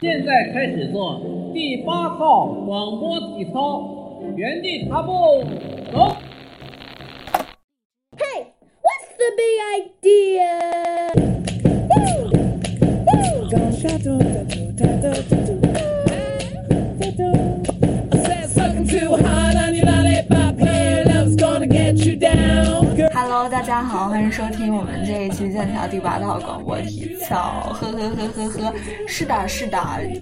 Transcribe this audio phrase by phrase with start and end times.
[0.00, 1.20] 现在开始做
[1.52, 5.44] 第八套广播体操，原地踏步，
[5.92, 6.16] 走。
[8.16, 8.46] Hey,
[8.80, 11.12] what's the big idea?
[11.90, 12.32] Woo!
[13.04, 13.44] Woo!
[23.80, 27.72] 大家好，欢迎收听我们这一期剑桥第八套广播体操。
[27.72, 28.74] 呵呵呵呵呵，
[29.08, 29.78] 是的，是的。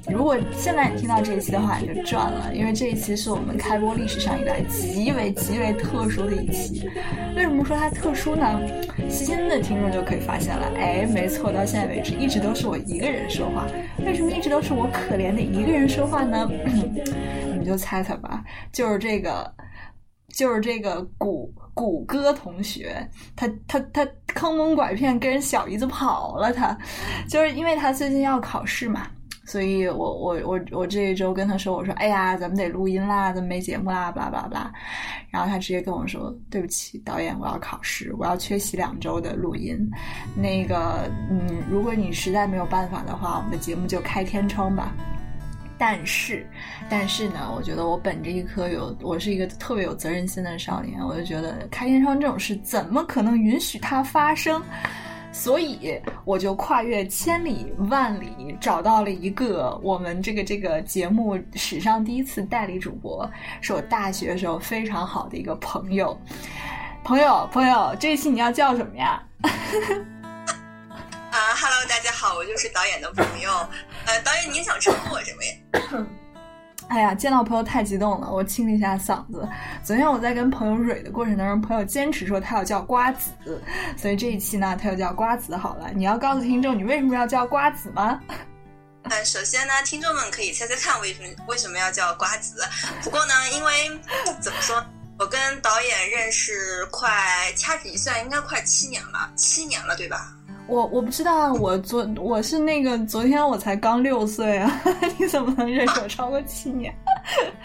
[0.09, 6.89] 如果现在你听到这一期的话，你就赚了，因为这一期是我们开播历史上以来极为极为特殊的一期。
[7.35, 8.61] 为什么说它特殊呢？
[9.09, 13.67] 细心的听众就可以发现了，哎，没错，到现在为止一直都是我一个人说话。
[14.07, 16.49] 为什么一直都是我可怜的一个人说话呢？
[16.65, 19.53] 你们就猜猜吧，就是这个。
[20.39, 26.79] 就是这个谷谷歌同学，他他他坑蒙拐骗跟人小姨子跑了他，
[27.29, 29.09] 就是因为他最近要考试嘛，
[29.45, 34.49] 所以我我我我这一周跟他说，我说哎呀，咱们得录音啦，咱们没节目啦，巴拉巴拉。
[34.49, 34.73] 巴拉，
[35.29, 39.77] 然后他直接跟我说，对不起，导演，我要考试，我要缺席两周的录音，
[40.37, 44.95] 那个嗯，如果你实在没有办法的话，我们的节目就开天窗吧。
[45.79, 46.45] 但是，
[46.91, 54.63] 但是呢，我觉得我本着一颗有，我是一个特别有责任心的少年，我就觉得开天窗这种事怎么可能允许它发生？
[55.31, 66.19] 所以我就跨越千里万里，找到了一个我们这个这个节目史上第一次代理主播，是我大学时候非常好的一个朋友。
[67.05, 69.23] 朋友，朋友，这一期你要叫什么呀？
[71.31, 73.51] 啊哈喽，大家好，我就是导演的朋友。
[74.09, 76.07] 呃，导演您想称呼我什么呀？
[76.89, 79.47] 哎呀，见到朋友太激动了，我清了一下嗓子。
[79.85, 83.31] 昨天我在跟朋友蕊的过程当中，朋友坚持说他要叫瓜子，
[83.99, 85.91] 所以这一期呢，他又叫瓜子好了。
[85.95, 88.19] 你要告诉听众你为什么要叫瓜子吗？
[89.03, 92.67] 呃，首先呢，听众们可以猜猜看为什么为什么要叫瓜子。
[93.03, 94.01] 不过呢，因为
[94.41, 94.83] 怎么说，
[95.19, 100.33] 我跟导演认识快掐指一算，应该快七年了，七年了，对吧？
[100.69, 104.81] 我我不知道啊，我昨我是那个昨天我才刚六岁啊，
[105.19, 106.95] 你怎么能认识我超过七年？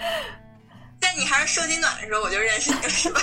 [0.99, 3.19] 在你还是受精卵的时候我就认识你了，是吧？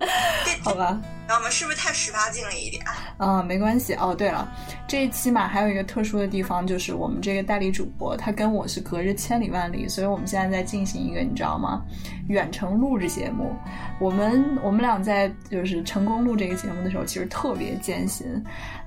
[0.62, 1.00] 好吧。
[1.30, 2.82] 然后我们是不是太十八禁了一点？
[3.16, 4.12] 啊，没关系哦。
[4.12, 4.52] 对了，
[4.88, 11.84] 这一期嘛，还有一个特殊的地方，就是我们这个代理主播他跟我是隔着千里万里，所以我们现在在进行一个你知道吗？
[12.26, 13.54] 远程录制节目。
[14.00, 18.26] 我们我们俩在就是成功录这个节目的时候，其实特别艰辛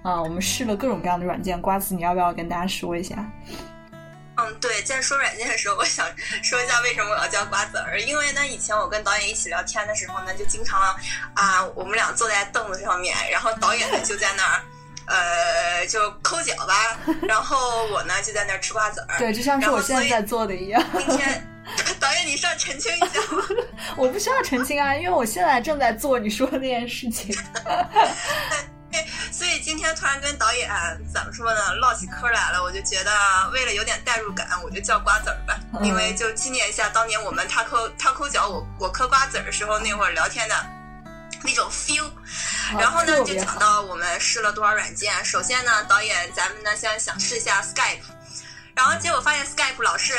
[0.01, 0.21] 啊。
[0.21, 3.25] 我们试了各种各样的软件，瓜子，你要不要跟大家说一下？
[4.43, 6.05] 嗯，对，在说软件的时候，我想
[6.43, 7.99] 说一下为什么我要叫瓜子儿。
[8.01, 10.79] 因为呢，以前我跟导演一起聊天的时候呢，就经常
[11.33, 14.61] 啊，我们俩坐在凳子上面，然后导演呢就在那儿，
[15.07, 19.17] 呃，就抠脚吧，然后我呢就在那儿吃瓜子儿。
[19.19, 20.83] 对，就像是我现在在做的一样。
[20.93, 21.47] 今天，
[21.99, 23.43] 导演，你是要澄清一下吗？
[23.97, 27.35] 我不需要澄清啊，因为我现在正在做你说的那件事情。
[29.31, 30.69] 所以今天突然跟导演
[31.13, 33.11] 怎么说呢，唠起嗑来了，我就觉得
[33.51, 40.55] 为了有点代入感，我就叫瓜子儿吧，嗯、因为就纪念一下当年我们他抠他抠脚，我我嗑瓜子儿的时候那会儿聊天的
[41.43, 42.09] 那种 feel。
[42.77, 45.13] 然后呢，就讲到我们试了多少软件。
[45.25, 47.99] 首先呢，导演咱们呢现在想试一下 Skype，
[48.75, 50.17] 然后结果发现 Skype 老是。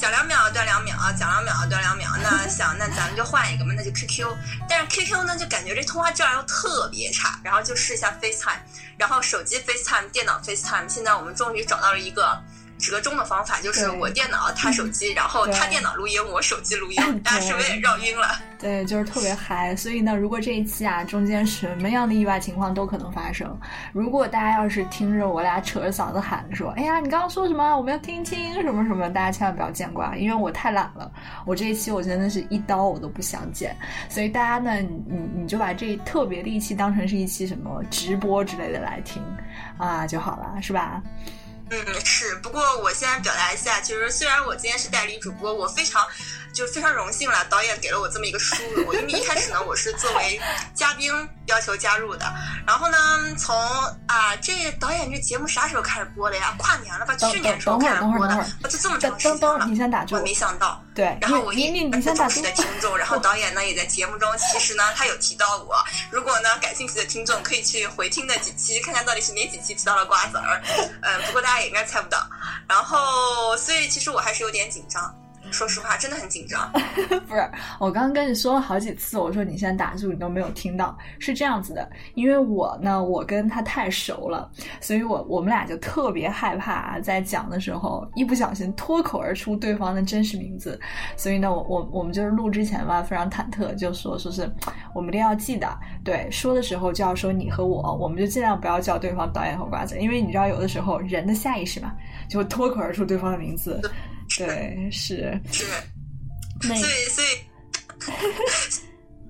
[0.00, 4.26] 讲两秒断两秒啊，讲两秒断两秒，那 想那咱们就换一个嘛，那就 QQ。
[4.66, 8.60] 但是 QQ 呢，就感觉这通话质量又特别差，然后就试一下 FaceTime，
[8.96, 10.88] 然后手机 FaceTime，电脑 FaceTime。
[10.88, 12.42] 现在我们终于找到了一个
[12.80, 18.28] 折中的方法，就是我电脑他手机，然后他电脑录音，我手机录音，大家是不是也 绕晕了？
[18.58, 19.74] 对，就是特别嗨。
[19.76, 23.58] 所以呢，如果这一期啊中间什么样的意外情况都可能发生。
[23.92, 27.76] 如果大家要是听着我俩扯着嗓子喊说：“哎呀，你刚刚说什么？
[27.76, 31.10] 我们要听清什么什么。”大家千万不要见怪，因为我太懒了。
[31.46, 33.76] 我这一期我真的是一刀我都不想剪。
[34.08, 34.98] 所以大家呢，你
[35.34, 39.22] 你就把这特别的一期当成是一期什么直播之类的来听
[39.78, 41.02] 啊就好了，是吧？
[41.70, 42.34] 嗯，是。
[42.36, 46.04] 不过我现在表达一下，就是虽然我今天是代理主播，我非常
[46.52, 48.94] 就是非常荣幸了，导演给了我这么一个殊荣。
[48.94, 50.40] 因为一开始呢，我是作为
[50.74, 51.12] 嘉宾
[51.46, 52.26] 要求加入的。
[52.66, 52.96] 然后呢，
[53.38, 53.56] 从
[54.06, 56.54] 啊，这导演这节目啥时候开始播的呀？
[56.58, 57.14] 跨年了吧？
[57.16, 59.66] 去年时候开始播的，我就这么长时间了。
[59.66, 60.16] 你先打住。
[60.16, 60.84] 我没想到。
[61.00, 61.16] 对。
[61.20, 62.42] 然后我你你你先打住。
[62.42, 65.74] 的听众，然后导演呢也在节目中，其实呢他有提到我。
[66.10, 70.60] 如果呢感兴趣的听众可以去回听那几期，看看到底是哪几期提到了瓜子儿。
[71.02, 72.18] 嗯，不过大家也应该猜不到。
[72.68, 75.14] 然后，所以其实我还是有点紧张。
[75.52, 76.70] 说实话，真的很紧张。
[77.26, 80.96] 不是，我刚刚跟你说了好几次，我说你先打住，你都没有听到。
[81.18, 84.50] 是这样子的，因为我呢，我跟他太熟了，
[84.80, 90.80] 所以我我们俩就特别害怕啊在讲的时候一不小心脱口而出对方的真实名字。
[91.16, 94.50] 所以呢，我我我们就是录之前吧，非常忐忑，就说说是
[94.94, 95.68] 我们一定要记得，
[96.04, 101.92] 对，说的时候就要说你和我，我们就尽量不要叫对方导演和瓜子，因为你知道有的时候人的下意识嘛，
[102.28, 103.80] 就会脱口而出对方的名字。
[104.46, 105.64] 对，是 是，
[106.62, 107.28] 所以所以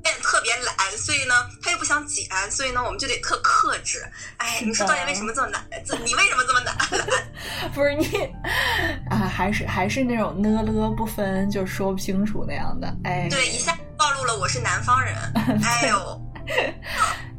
[0.03, 4.03] 导演特别懒，所以呢，他又不想剪，所以呢，我们就得特克制。
[4.39, 5.63] 哎，你说导演为什么这么难？
[5.85, 6.75] 这你为什么这么难？
[7.75, 8.07] 不是你
[9.11, 12.97] 啊，还是还是那种呢了不分，就说不清楚那样的。
[13.05, 15.15] 哎，对，一下暴露了我是南方人。
[15.63, 16.23] 哎呦，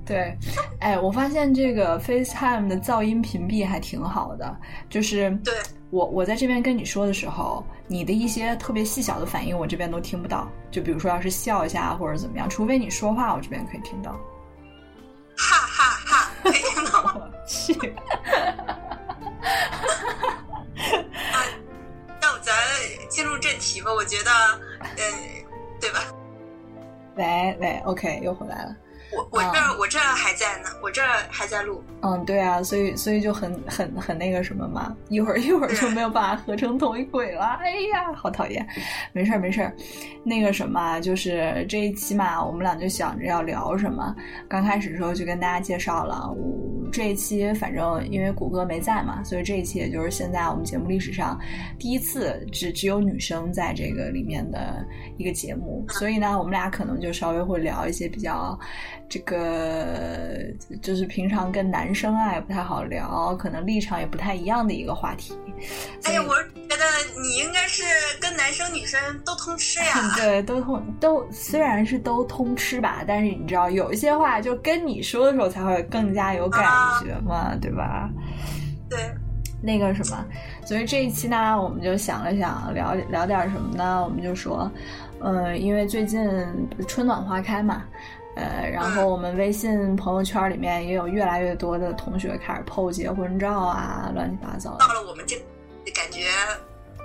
[0.05, 0.37] 对，
[0.79, 4.57] 哎，我发现这个 FaceTime 的噪音屏蔽还挺好的，
[4.89, 5.53] 就是对。
[5.89, 10.47] 我我在这边跟你说的时候，你的一些特别细小的反应，我这边都听不到。
[10.71, 14.13] 就比如说，要是笑一下或者怎么样，除非你说话，我这边可以听到。
[15.37, 16.31] 哈哈哈！
[16.43, 17.29] 可以听到吗？
[17.45, 17.73] 去。
[22.21, 22.53] 那咱
[23.09, 23.93] 进入正题吧。
[23.93, 24.31] 我觉得，
[24.81, 25.01] 嗯，
[25.81, 25.99] 对吧？
[27.15, 28.73] 喂喂，OK，又回来了。
[29.13, 31.83] 我我这我这还在呢，我这还在录。
[32.01, 37.45] 嗯，对啊，所以所以就很很很那个什么嘛，一会儿一会儿就没有办法合成同一轨了。
[37.61, 38.65] 哎呀，好讨厌！
[39.13, 39.75] 没事儿没事儿，
[40.23, 44.15] 那个什么，就是这一期嘛，我们俩就想着要聊什么。
[44.47, 51.39] 刚开始的时候就跟大家介绍了，我这一期反正因为谷歌没在嘛，所以这一期也就是现在我们节目历史上
[51.77, 54.85] 第一次只只有女生在这个里面的
[55.17, 55.85] 一个节目。
[55.89, 58.57] 所以呢，我们俩可能就稍微会聊一些比较。
[59.11, 60.37] 这个
[60.81, 65.37] 就是平常跟男生啊也不太好聊，可能立场也不太一样的一个话题。
[66.05, 66.85] 哎呀，我觉得
[67.21, 67.83] 你应该是
[68.21, 70.11] 跟男生女生都通吃呀。
[70.15, 76.63] 对，都通都虽然是都通吃吧，但是你知道有一些话就跟你说的时候才会更加有感
[77.03, 78.09] 觉嘛，对吧？
[78.89, 78.97] 对，
[79.61, 80.25] 那个什么，
[80.65, 84.01] 所以这一期呢，我们就想了想聊聊点什么呢？
[84.01, 84.71] 我们就说，
[85.19, 86.25] 嗯，因为最近
[86.87, 87.83] 春暖花开嘛。
[88.35, 94.77] 呃，然后我们微信朋友圈里面也有越来越多的同学开始 PO 结婚照啊，乱七八糟。
[94.77, 95.35] 到了我们这，
[95.93, 96.27] 感觉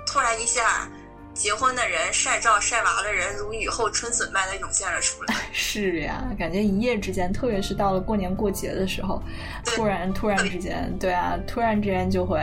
[0.05, 0.87] 突然一下，
[1.33, 5.35] 结婚的人晒照晒娃的人如雨后春笋般的涌现了出来。
[5.51, 9.21] 是呀，感觉一夜之间，特别是到了过年过节的时候，
[9.65, 12.39] 突然突然之间，对啊，突然之间就会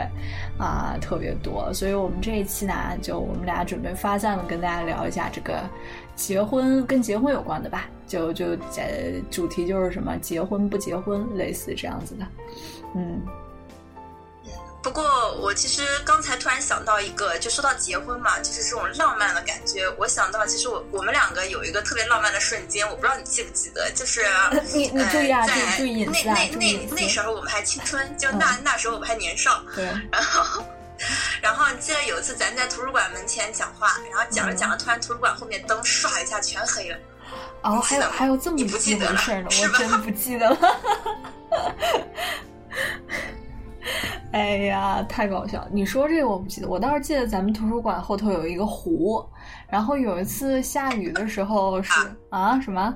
[0.59, 1.73] 啊特别多。
[1.73, 5.59] 所以我们这一期呢，就我们俩准备发散的跟大家聊一下这个。
[6.15, 8.45] 结婚跟结婚有关的吧，就就
[8.77, 12.25] 呃主题就是什么结婚不结婚，类似这样子的，
[12.95, 13.21] 嗯。
[14.81, 15.03] 不过
[15.41, 19.89] 我其实刚才突然想到一个，就说到结婚嘛，就是这种浪漫的感觉。
[19.97, 24.21] 我想到其实我我们两个有一个特别浪漫的瞬间，我不知道你记不记得，就是
[24.73, 25.43] 你你注意啊，
[25.75, 30.63] 注意隐私啊，那那那那时候我们还青春，就那那时候我们还年少，对， 然后。
[31.41, 36.97] 然后记得有一次咱在图书馆门前讲话，然后讲着讲着，突然图书馆后面灯唰一下全黑了。
[37.63, 40.57] 哦，还有还有这么不记得事呢，我真不记得了。
[44.31, 45.65] 哎呀，太搞笑！
[45.71, 49.25] 你说这个我不记得，我倒是记得咱们图书馆后头有一个湖，
[49.69, 51.91] 然后有一次下雨的时候是
[52.29, 52.93] 啊什么？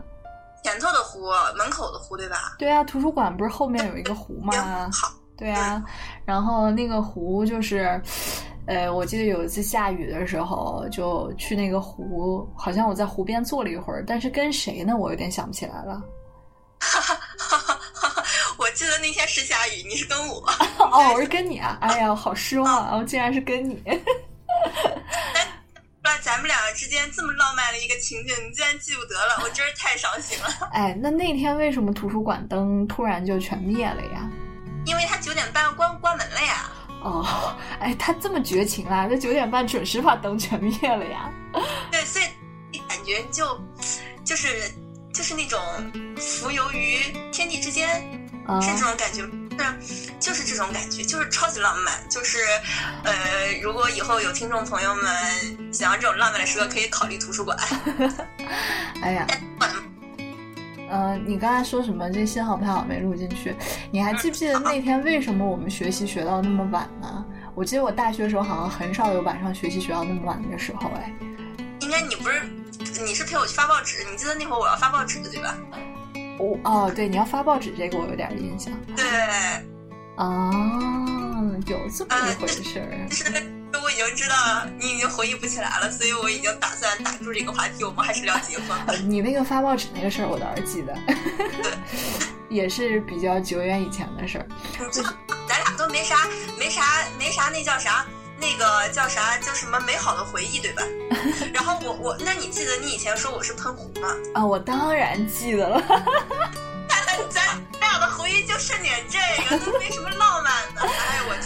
[0.63, 2.55] 前头的湖，门口的湖对吧？
[2.57, 4.89] 对啊，图书馆不是后面有一个湖吗？
[4.91, 5.13] 好。
[5.37, 5.81] 对啊，
[6.25, 8.01] 然后那个湖就是，
[8.69, 14.95] 呃，我记得有一次下雨的时候，就去那个湖，好像我在湖边坐了一会儿，但是跟谁呢？
[14.95, 15.99] 我有点想不起来了。
[16.79, 18.23] 哈哈哈哈哈！
[18.59, 20.47] 我记得那天是下雨，你是跟我。
[20.77, 21.79] 哦，我是跟你啊！
[21.81, 22.95] 哎呀，好失望啊！
[22.95, 23.81] 我竟然是跟你。
[26.03, 30.47] 那咱们两个之间这么浪漫的一个情景，你竟然记不得了，我真是太伤心了。
[30.73, 34.29] 哎，那那天为什么图书馆灯突然就全灭了呀？
[34.85, 36.69] 因为他九点半关关门了呀。
[37.01, 39.07] 哦，哎，他这么绝情啊！
[39.07, 41.31] 这九点半准时把灯全灭了呀。
[41.91, 43.59] 对，所以感觉就
[44.25, 44.47] 就是
[45.13, 45.59] 就是那种
[46.17, 46.97] 浮游于
[47.31, 47.87] 天地之间，
[48.61, 49.21] 是这种感觉，
[49.81, 51.93] 是就是这种感觉，就是超级浪漫。
[52.09, 52.39] 就是
[53.03, 53.13] 呃，
[53.61, 57.57] 如果以后有听众朋友们想要这种浪漫的时刻，可以考虑图书馆。
[59.01, 59.25] 哎呀。
[60.91, 62.09] 嗯，你刚才说什么？
[62.09, 63.55] 这信号不太好，没录进去。
[63.91, 67.25] 你还记不记得那天为什么我们学习学到那么晚呢？
[67.55, 71.13] 我记得我大学的时候好像很少有晚上学习学到那么晚的时候，哎。
[71.81, 72.41] 应该你不是，
[73.01, 74.03] 你是陪我去发报纸？
[74.11, 75.55] 你记得那会儿我要发报纸的对吧？
[76.37, 78.73] 我哦，对，你要发报纸这个我有点印象。
[78.95, 79.05] 对。
[80.15, 80.51] 啊，
[81.67, 83.07] 有这么一回事儿。
[83.09, 83.58] 是
[83.89, 84.35] 我已经知道
[84.77, 88.93] 你已经回忆不起来了，所以我已经打算打住这个话题，我们还是聊结婚吧。
[89.03, 90.95] 你那个发报纸那个事儿，我倒是记得，
[92.49, 94.45] 也是比较久远以前的事儿。
[94.91, 95.09] 就是
[95.47, 96.27] 咱俩都没啥，
[96.59, 96.83] 没啥，
[97.17, 98.05] 没啥，那叫啥？
[98.39, 99.39] 那个叫啥？
[99.39, 100.83] 叫什么美好的回忆，对吧？
[101.51, 104.09] 然后我我，那你记得你以前说我是喷壶吗？
[104.35, 105.81] 啊，我当然记得了。
[107.31, 107.43] 咱
[107.81, 109.17] 俩的回忆就剩点这
[109.49, 110.81] 个，都没什么浪漫的。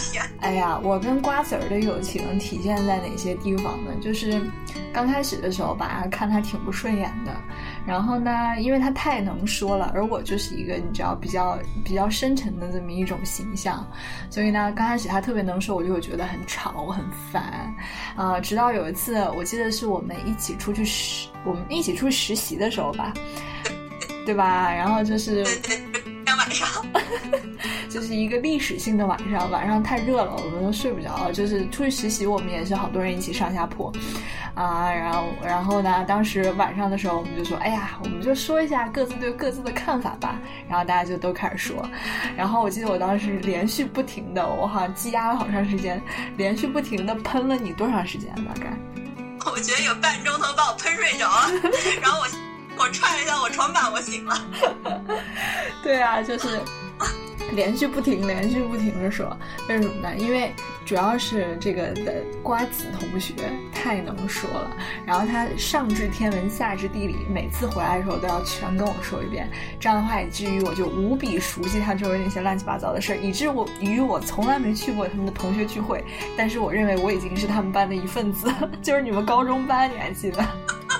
[0.03, 0.23] 哎我天！
[0.41, 3.91] 哎呀，我跟瓜子儿的友情体现在哪些地方呢？
[4.01, 4.41] 就是
[4.91, 7.31] 刚开始的时候吧，看他挺不顺眼的。
[7.85, 13.85] 然后呢，因为他太能说了，而我就是一个你知道比较比较深沉的这么一种形象，
[14.29, 17.73] 所以呢，刚开始他特别能说，我就会觉得很吵很烦。
[18.15, 23.13] 啊，直到有一次，我记得是我们一起出去实，我们一起出去实习的时候吧。
[24.25, 24.73] 对吧？
[24.73, 25.45] 然后就是
[26.53, 26.67] 上，
[27.89, 29.49] 就是一个历史性的晚上。
[29.51, 31.31] 晚上太热了，我们都睡不着。
[31.31, 33.91] 就是出去实习，我们也是好多人一起上下铺，
[34.53, 40.39] 啊，然后然后呢，当时晚上的时候，我们就说，哎呀，我们就说一下各自对各自的看法吧。
[40.69, 41.89] 然后大家就都开始说。
[42.37, 46.01] 然后我记得我当时连续不停的，我好像积压了好长时间，
[46.37, 48.29] 连续不停的喷了你多长时间？
[48.45, 48.77] 大概？
[49.51, 51.49] 我觉得有半钟头把我喷睡着了，
[52.01, 52.52] 然后我。
[52.77, 54.37] 我踹了一下我床板，我醒了。
[55.83, 56.59] 对啊，就是
[57.53, 59.37] 连续不停，连续不停的说，
[59.69, 60.15] 为什么呢？
[60.17, 60.53] 因为
[60.85, 63.33] 主要是这个的瓜子同学
[63.71, 64.71] 太能说了，
[65.05, 69.47] 然后他上知天文，下知地理，每次回来的时候都要全跟我说一遍。
[69.79, 76.03] 这样的话，以至于我就无比熟悉他周围那些乱七八糟的事儿，以至我于我从来没去过他们的同学聚会，
[76.35, 78.51] 但是我认为我已经是他们班的一份子，
[78.81, 80.43] 就是你们高中班，你还记得？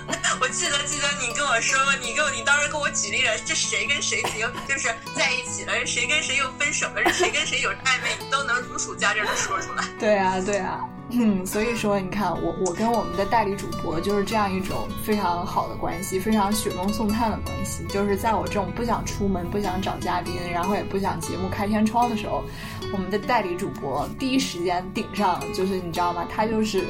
[0.42, 9.84] 我记得记得你跟我说过，你跟我你当时跟我举例了，这谁跟谁又就是在一起了，谁跟谁又分手了，谁跟谁有暧昧，你都能如数家珍的说出来。
[10.00, 10.80] 对啊，对啊，
[11.12, 17.86] 嗯，所以说你看我我跟我们的代理主播就是这样一种非常好的关系，非常雪中送炭的关系。
[17.90, 22.44] 就是在我这种不想出门、不想找嘉宾，然后也不想节目开天窗的时候，
[22.92, 26.28] 我们的代理主播第一时间顶上，就是你知道吗？
[26.30, 26.84] 他就是。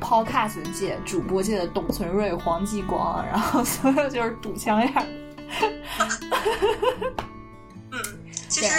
[0.00, 4.92] Podcast 界、主播界的董存瑞、黄继光，然后所有就是堵枪眼。
[7.92, 8.00] 嗯，
[8.48, 8.70] 其实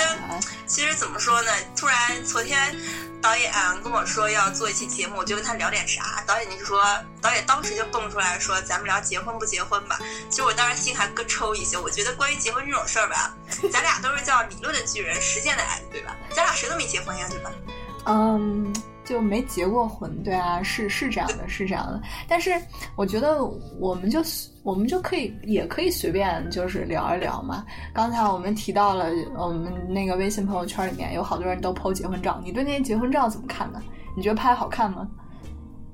[0.66, 1.52] 其实怎么说呢？
[1.76, 2.76] 突然昨天
[3.22, 3.52] 导演
[3.84, 6.24] 跟我说要做一期节目，我就问他聊点啥。
[6.26, 6.82] 导演就说，
[7.22, 10.00] 导演当时就蹦出来说：“咱们聊结婚不结婚吧。”
[10.30, 11.78] 其实我当时心还咯抽一些。
[11.78, 13.36] 我觉得关于结婚这种事儿吧，
[13.72, 16.16] 咱俩都是叫理论的巨人，实践的矮子，对吧？
[16.34, 17.52] 咱俩谁都没结婚呀，对吧？
[18.06, 18.74] 嗯。
[19.12, 22.02] 就没结过婚，对啊，是是这样的，是这样的。
[22.30, 22.52] 但是
[22.96, 23.44] 我觉得
[23.78, 24.22] 我们就
[24.64, 27.66] 我们就可以也可以随便就是聊一聊嘛。
[27.94, 33.84] 刚才我们提到了我们那个微信朋友圈里面有好多人都 PO 结婚照，你对那些结婚照怎么看呢？
[34.16, 35.06] 你觉得拍好看吗？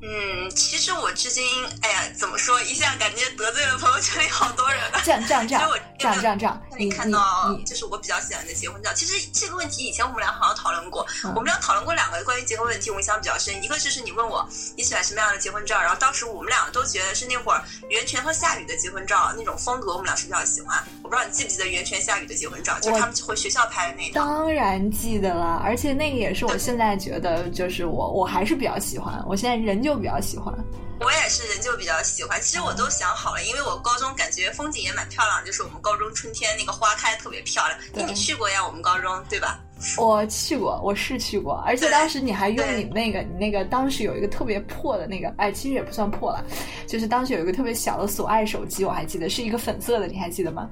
[0.09, 1.43] 嗯，其实我至今，
[1.81, 2.61] 哎呀，怎么说？
[2.61, 4.79] 一下感觉得罪了朋友圈里好多人。
[5.03, 8.93] 这样这样这样，这样 这样这样，你看到，就是我比较喜欢的结婚照。
[8.93, 13.61] 其实这个问题以前我们俩好像讨论过，我们俩讨论过两个关于结婚问题，我印象比较深。
[13.61, 14.47] 一个就是你问我
[14.77, 20.81] 你喜欢什么样的结婚照，然后当时我们俩都觉得是那会儿袁泉和夏雨的结婚照那种风格，我们俩是比较喜欢。
[21.03, 24.25] 我不知道你记不记得袁泉、夏雨的结婚照，就是他们回学校拍的那张。
[24.25, 29.21] 当然记得了，而且那个也是我现在觉得，就是我我还是比较喜欢。
[29.27, 30.53] 我现在人就比较喜欢。
[30.99, 37.79] 我也是人就比较喜欢，其实我都想好了，因为我高中感觉风景也蛮漂亮，就是我们高中春天那个花开特别漂亮。
[37.93, 38.65] 你去过呀？
[38.65, 39.59] 我们高中对吧？
[39.95, 46.43] 我去过，我是去过，而且当时你还用你那个，你那个当时有一个特别破的那个，哎，其实也不算破了，
[46.87, 50.67] 就是当时有一个特别小的索爱手机，我还记得是一个粉色的，你还记得吗？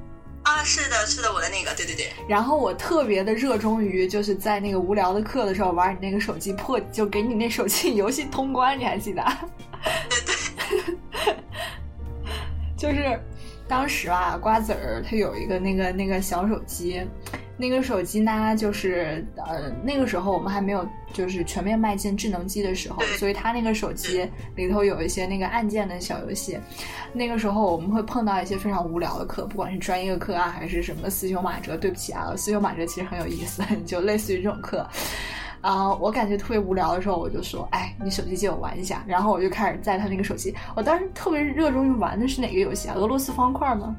[0.45, 2.13] 啊，是的，是的，我的那个，对对对。
[2.29, 9.23] 然后我特别的热衷于，就是在那个无聊的课的时候玩你那个手机破，就给你那手机游戏通关，你还记得？
[10.09, 11.35] 对对。
[12.77, 13.19] 就是
[13.67, 17.01] 当时啊，瓜子儿他有一个那个那个小手机。
[17.57, 26.59] 那个手机呢，就是呃，那个时候我们还没有就是全面迈进智能机的时候，所以它那个手机里头有一些那个按键的小游戏。
[27.13, 31.77] 那个时候我们会碰到一些非常无聊的课，不管是专业课啊，还是什么四修马哲。
[31.77, 34.85] 对不起啊，四修马哲其实很有意思， 就类似于这种课。
[35.61, 39.03] 啊，我感觉特别无聊的时候，我就说，哎，你手机借我玩一下。
[39.07, 42.95] 然后我就开始在他那个手机，我当时特别热衷于玩的是哪个游戏啊？
[42.95, 43.95] 俄罗斯方块吗？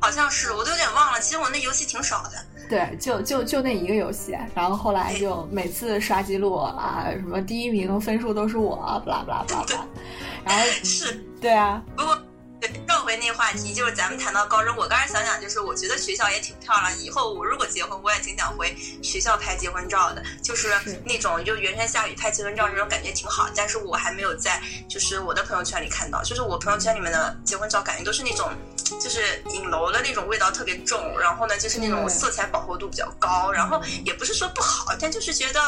[0.00, 1.20] 好像是，我都有点忘了。
[1.20, 2.32] 其实我那游戏挺少的。
[2.68, 9.86] 对，就就就那一个游戏，然后后来就每次刷记录啊，什么第一名分数都是我，不啦不啦不啦不啦。
[10.44, 11.82] 然后 是，对啊。
[11.96, 12.16] 不过
[12.86, 16.98] 绕回那话题，就是咱们谈到高中，我刚才想想，就是我觉得学校也挺漂亮。
[16.98, 20.68] 以后我如果结婚，我也挺想回学校拍结婚照的，就是
[21.04, 23.48] 那种就原天下雨拍结婚照，这种感觉挺好。
[23.56, 28.50] 但是我还没有在就是我的朋友圈里看到，就是我朋友圈里面的结婚照，感觉都是那种
[29.00, 35.60] 就是影楼的那种味道特别重，然后呢就是那种色彩饱和度比较高，然后也不是说不好，但就是觉得。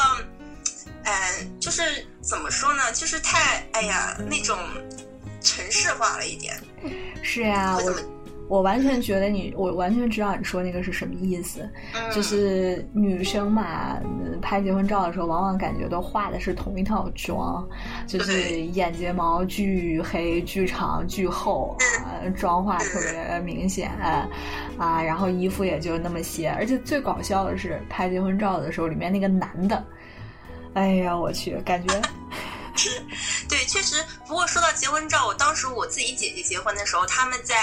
[1.03, 2.91] 嗯，就是怎么说呢？
[2.93, 4.55] 就是太哎呀，那种
[5.41, 6.61] 城市化了一点。
[7.23, 7.91] 是呀，我
[8.51, 11.61] 我完全觉得你，我完全知道你说那个是什么意思。
[12.13, 13.97] 就是女生嘛，
[14.41, 17.65] 拍结婚照的时候，往往感觉都化的是同一套妆，
[18.05, 23.89] 就是眼睫毛巨黑、巨长、巨厚，啊，妆化特别明显
[24.77, 26.49] 啊，然后衣服也就那么些。
[26.49, 29.81] 而且最搞笑的是，拍结婚照的时候，里面那个男的。
[30.73, 32.01] 哎呀，我去，感觉。
[32.75, 33.05] 是，
[33.49, 34.03] 对，确实。
[34.27, 37.55] 不过说到结婚照，我当时我自己姐姐结婚的时候，他们在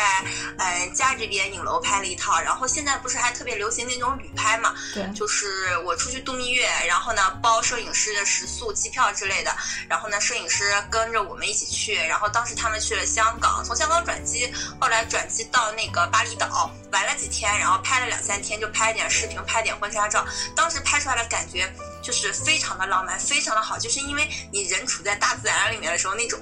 [0.58, 2.38] 嗯家这边影楼拍了一套。
[2.40, 4.74] 然后现在不是还特别流行那种旅拍嘛？
[4.94, 5.08] 对。
[5.14, 9.56] 就是我出去度蜜月，然后呢包摄影师的食宿、机票之类的。
[9.88, 11.94] 然后呢摄影师跟着我们一起去。
[11.94, 20.26] 然后当时他们去了香港，从香港转机，后来转机到那个巴厘岛玩了几天，然后拍了两三天，就拍点视频，拍点婚纱照。
[20.54, 21.72] 当时拍出来的感觉
[22.08, 26.40] 就是非常的浪漫，非常的好，就是因为你人处在大自然里面的时候，那种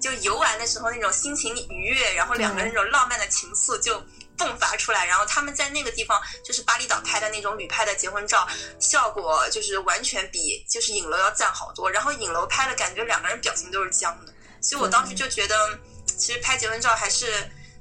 [0.00, 4.02] 就游玩的时候那种心情愉悦，然后两个人那种浪漫的情愫就
[4.38, 5.04] 迸发出来。
[5.04, 8.48] 然后他们在那个地方，就是巴厘岛拍的那种旅拍的结婚照，
[8.80, 11.90] 效果就是完全比就是影楼要赞好多。
[11.90, 14.32] 然后影楼拍的感觉两个人表情都是僵的，
[14.62, 17.26] 所以我当时就觉得，其实拍结婚照还是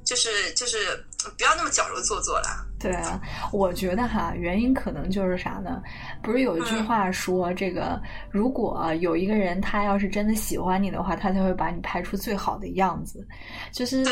[0.04, 1.02] 就是就是
[1.38, 2.68] 不要那么矫揉做作了。
[2.80, 3.18] 对啊，
[3.54, 5.82] 我觉得哈，原因可能就是啥呢？
[6.24, 8.02] 不是有一句话说，这个
[8.32, 13.28] 如果有一个人他要是真的喜欢你的话，他才会把你拍出最好的样子。
[13.72, 14.04] 就是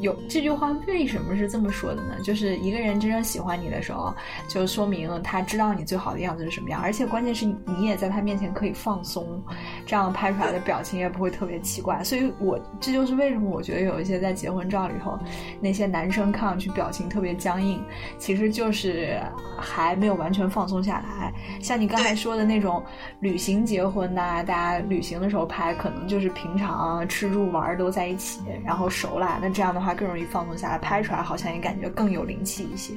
[0.00, 2.14] 有这句话为什么是这么说的呢？
[2.22, 4.14] 就是一个人真正喜欢你的时候，
[4.48, 9.42] 就说明他知道你最好的样子是什么样，而且关键是你也在他面前可以放松，
[9.84, 12.02] 这样拍出来的表情也不会特别奇怪。
[12.04, 15.18] 所以我这就是为什么我觉得有一些在结婚照里头，
[15.60, 17.82] 那些男生看上去表情特别僵硬。
[18.18, 19.20] 其实就是
[19.58, 21.32] 还没有完全放松下来，
[21.62, 22.84] 像你刚才说的那种
[23.20, 32.94] 旅行结婚呐，大家旅行的时候拍，可能就是平常吃住玩都在一起，然后熟了，那这样的话更容易放松下来，拍出来好像也感觉更有灵气一些。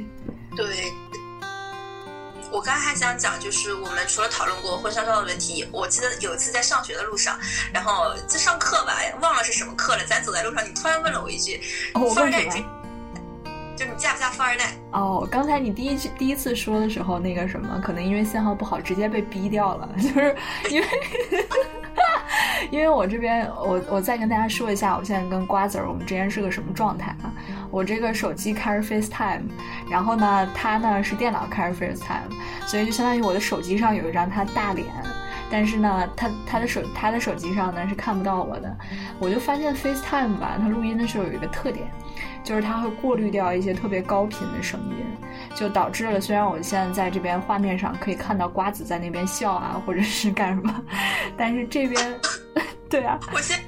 [0.56, 0.66] 对，
[2.52, 7.38] 我刚才还想讲，就是我们除了讨论过婚纱照的问题，我记得有一次在上学的路上，
[7.74, 11.60] 然后在上课吧，忘了是什么课了，咱走在路上，你突然问了我一句
[11.94, 12.64] ：“富二代。”
[13.80, 14.66] 就你嫁不嫁富二代？
[14.92, 19.90] 哦，刚才你第一句第一次说的时候，那个什么，可能因为信号不好，直接被逼掉了。
[19.96, 20.36] 就是
[20.70, 20.88] 因为，
[22.72, 27.32] 因为我这边，我我再跟大家说一下，我现在跟瓜子儿我们之间是个什么状态啊？
[27.72, 29.44] 我这个手机开着 FaceTime，
[29.90, 34.88] 然后呢，他呢是电脑开着 FaceTime，所以就相当于我的手机上有一张他大脸，
[35.50, 38.78] 但是呢，他他的手他的手机上呢是看不到我的。
[39.20, 41.88] 我就发现 FaceTime 吧，它录音的时候有一个特点。
[42.42, 45.06] 就是它会过滤掉一些特别高频的声音，
[45.56, 50.84] 就导致了虽然我现在在这边画面上可以看到瓜子在那边笑啊，或者是干什么，
[51.38, 52.20] 但是这边，
[52.90, 53.60] 对啊，我先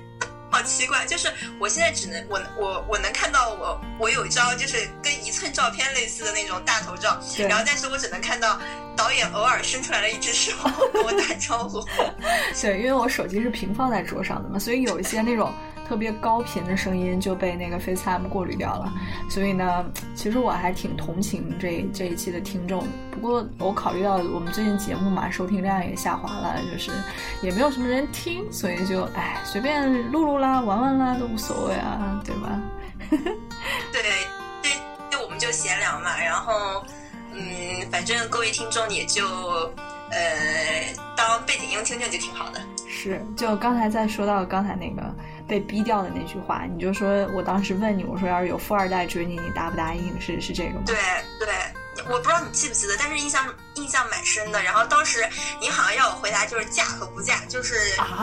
[0.62, 1.28] 好奇怪，就是
[1.60, 7.20] 我现在只能我我我能看到我我有一张就是跟一寸照片类似的那种大头照，
[7.50, 8.62] 然后但是我只能看到
[8.96, 10.52] 导演偶尔伸出来了一只手
[10.94, 11.84] 跟我打招呼。
[12.62, 15.52] 对，因为我手机是平放在桌上的嘛，所以有一些那种。
[15.92, 18.94] 特别高频的声音就被那个 FaceTime 过滤掉了，
[19.30, 22.88] 所以呢，其实我还挺同情这这一期的听众。
[23.12, 26.92] 不过我考虑到我们最近节目嘛，收听量也下滑了，就是
[27.42, 32.62] 也没有什么人听，所以就哎随便录录啦，玩玩啦都无所谓啊，对吧？
[33.92, 34.02] 对，
[34.62, 34.72] 对，
[35.12, 36.86] 就我们就闲聊嘛，然后
[37.34, 39.28] 嗯，反正各位听众也就
[40.10, 42.62] 呃当背景音听听就挺好的。
[42.88, 45.14] 是，就刚才在说到刚才那个。
[45.52, 50.18] 被逼掉的那句话，你就说我当时问你，我说要是有富二代追你，你答不答应？
[50.18, 50.84] 是是这个吗？
[50.86, 50.96] 对
[51.38, 51.50] 对。
[52.10, 54.62] 我不知道你记不记得，但是印象印象蛮深的。
[54.62, 55.28] 然后当时
[55.60, 57.76] 你好像要我回答，就是嫁和不嫁，就是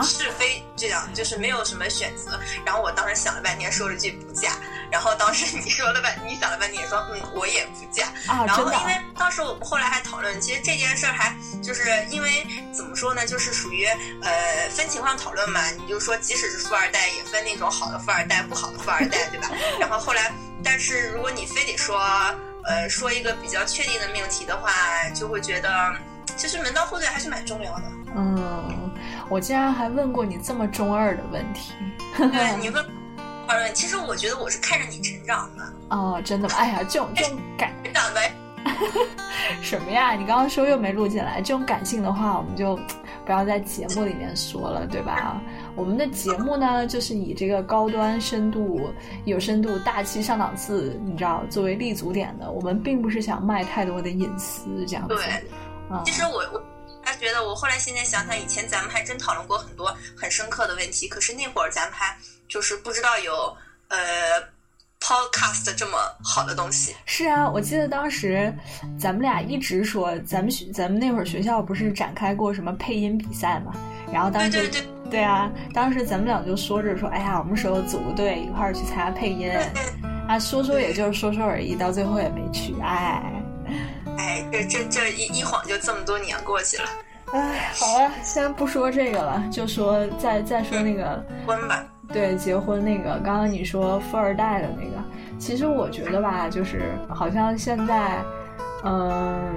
[0.03, 2.39] 是非这样，就是没有什么选择。
[2.65, 4.51] 然后我当时想了半天，说了句不嫁。
[4.91, 8.11] 然后当时你说了半，你想了半天说嗯，我也不嫁。
[8.25, 13.85] 然后因为当时我们后来还讨论，其实这件事儿还就是因为怎么说呢，就是属于
[14.23, 15.61] 呃分情况讨论嘛。
[15.71, 19.49] 你就说即使是富二代，也分那种好的富二代，不好的富二代，对吧？
[19.79, 21.99] 然后后来，但是如果你非得说。
[22.65, 24.71] 呃，说一个比较确定的命题的话，
[25.13, 25.69] 就会觉得
[26.35, 27.83] 其实门当户对还是蛮重要的。
[28.15, 28.91] 嗯，
[29.29, 31.73] 我竟然还问过你这么中二的问题。
[32.17, 32.85] 对，你问
[33.47, 35.63] 二问，其实我觉得我是看着你成长的。
[35.89, 36.55] 哦，真的吗？
[36.57, 38.31] 哎呀，这种这种感长呗
[39.61, 40.13] 什么呀？
[40.13, 42.75] 你刚刚说又没录进来，这种感性的话我们就
[43.25, 45.41] 不要在节目里面说了，对吧？
[45.79, 48.91] 我们的节目呢，就是以这个高端、深度、
[49.23, 52.51] 有深度、大气、上档次，你知道作为立足点的。
[52.51, 55.15] 我们并不是想卖太多的隐私，这样子。
[55.15, 55.23] 对，
[55.89, 56.61] 啊、其实我我
[57.01, 62.13] 还觉得，我后来现在想想，以前咱们还真讨论过很多很深刻的问题，可是那会儿咱们还
[62.49, 63.33] 就是不知道有
[63.87, 63.97] 呃
[64.99, 66.93] podcast 这么好的东西。
[67.05, 68.53] 是啊，我记得当时
[68.99, 73.73] 咱们俩一直说，咱们学咱们那会儿学校不是展开过什么配音比赛嘛？
[74.11, 79.51] 然后当时对对对对啊，当时咱们俩就说着说，哎呀，我们时候组个队一块儿去参加配音，
[80.27, 83.23] 啊，说说也就是说说而已，到最后也没去，哎。
[84.17, 86.89] 哎，这这这一一晃就这么多年过去了，
[87.31, 91.85] 哎，好了，先不说这个了，就说再再说那个，婚吧。
[92.11, 95.03] 对，结婚那个，刚刚你说富二代的那个，
[95.37, 98.17] 其实我觉得吧，就是好像现在，
[98.83, 99.53] 嗯，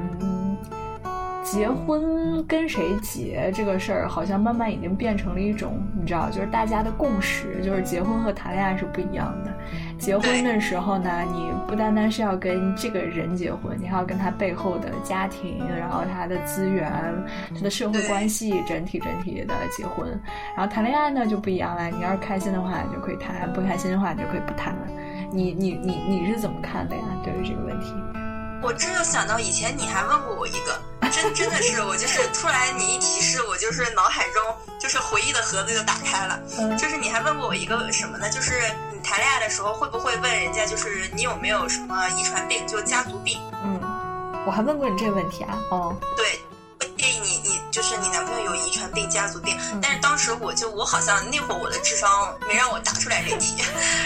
[1.42, 9.52] 结婚跟谁结这个事儿，好像慢慢已经变成了一种，你知道，就是大家的共识，就是结婚和谈恋爱是不一样的。
[9.98, 16.90] 结婚的时候呢，你不单单是要跟这个人结婚，你还要跟他背后的家庭，然后他的资源、
[17.54, 20.08] 他的社会关系，整体整体的结婚。
[20.56, 24.86] 然后谈恋爱呢就不一样了，你要是开心的话，你就可以谈；不开心的话，你就可以不谈了。
[25.32, 27.02] 你你你你是怎么看的呀？
[27.24, 27.92] 对于这个问题？
[28.62, 34.42] 我这就想到以前你还问过我一个，真真的是我就是突然你一提示，我就是脑海中
[34.78, 36.38] 就是回忆的盒子就打开了。
[36.58, 38.30] 嗯就是你还问过我一个什么呢？
[38.30, 38.52] 就是
[38.92, 43.38] 你谈恋爱的时候会不会问人家，就是你有没有什么遗传病，就家族病？
[43.64, 43.80] 嗯，
[44.46, 45.58] 我还问过你这个问题啊。
[45.70, 46.40] 哦，对，
[46.78, 49.56] 我建议你你就是你男朋友有遗传病、家族病。
[49.72, 52.08] 嗯但是当时我就我好像那会儿我的智商
[52.46, 53.64] 没让我答出来这题，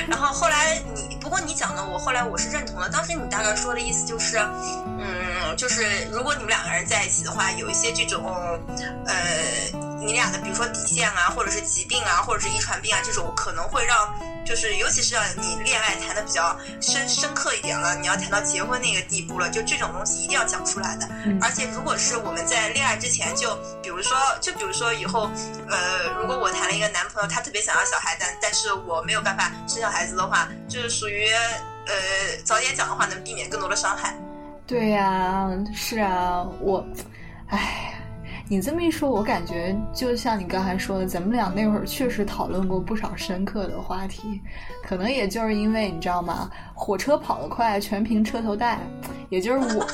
[0.09, 2.89] 然后后来你不过你讲的我后来我是认同的。
[2.89, 8.25] 当时你大概说的意思就是，嗯，就是如果你们两个人在一起的话，有一些这种
[9.05, 9.15] 呃
[10.01, 13.97] 你俩的比如说底线啊，或者是疾病啊，或者是遗传病啊这种，可能会让。
[14.47, 21.09] 就是，尤其是让你恋爱谈的比较深深刻一点了，你要谈到结婚那个地步了，就这种东西一定要讲出来的。
[21.25, 25.31] 嗯而且，如果是我们在恋爱之前就，比如说，就比如说以后，
[25.69, 31.27] 呃，如果我谈了一个男朋友，他特别想要小孩，但但是我没有办法生小孩子的话，就是属于
[31.87, 31.93] 呃
[32.45, 34.17] 早点讲的话，能避免更多的伤害。
[34.67, 36.85] 对呀、是啊，我，
[37.49, 37.93] 唉。
[38.49, 44.41] 你这么一说，我感觉就像你刚才说的，咱们俩那会儿确实讨论过不少深刻的话题，
[44.85, 46.49] 可能也就是因为你知道吗？
[46.73, 48.79] 火车跑得快，全凭车头带，
[49.31, 49.85] 也就是我。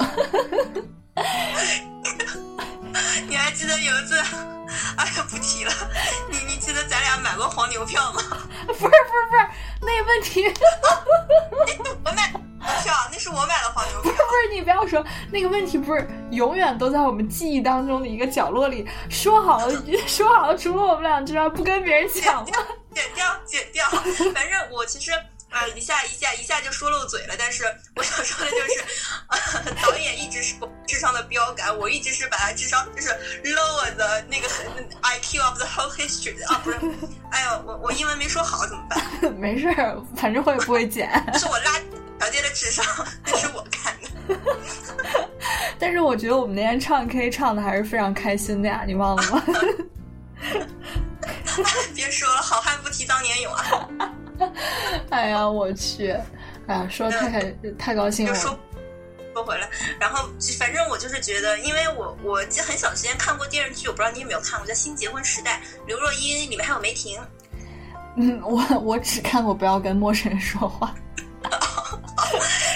[3.28, 4.18] 你还记得有一次，
[4.96, 5.72] 哎呀不提了，
[6.30, 8.20] 你你记得咱俩买过黄牛票吗？
[8.66, 8.90] 不是不是
[9.30, 9.48] 不是，
[9.80, 10.44] 那问题
[12.04, 12.28] 我买
[12.82, 14.12] 票，那是我买的黄牛票。
[14.12, 18.88] 不是你不要说那个问题，不是永远都在我们记忆当中的一个角落里。
[19.10, 22.50] 说好了，说好了，除了我们俩之外，不跟别人讲吗？
[22.94, 23.86] 剪掉，剪掉。
[24.34, 25.10] 反正我其实
[25.52, 27.64] 呃一下一下一下就说漏嘴了，但是
[27.96, 28.84] 我想说的就是，
[29.28, 33.08] 呃、导演一直是我智商的标杆，我一直是把他智商就是
[33.44, 36.78] lower 的那个 IQ of the whole history 啊，不是，
[37.30, 39.32] 哎呦，我我英文没说好怎么办？
[39.38, 41.08] 没事儿，反正我也不会剪。
[41.38, 41.72] 是我拉
[42.20, 42.84] 小姐的智商，
[43.26, 44.08] 那是我干的。
[45.78, 49.42] 但是我觉得我们那天唱 K 唱的还是非常开心的呀，你忘了吗？
[51.94, 53.88] 别说了，好汉不提当年勇啊！
[55.10, 56.10] 哎呀，我去！
[56.66, 58.34] 哎呀，说得太开太高兴了。
[58.34, 58.58] 说
[59.34, 59.68] 说回来，
[60.00, 60.28] 然后
[60.58, 67.20] 反正我就是觉得，因为我我很小之前看过电视剧，我不知道你有没有看过，叫《新结婚时代》，刘若英里面还有梅婷。
[68.16, 70.94] 嗯，我我只看过不要跟陌生人说话。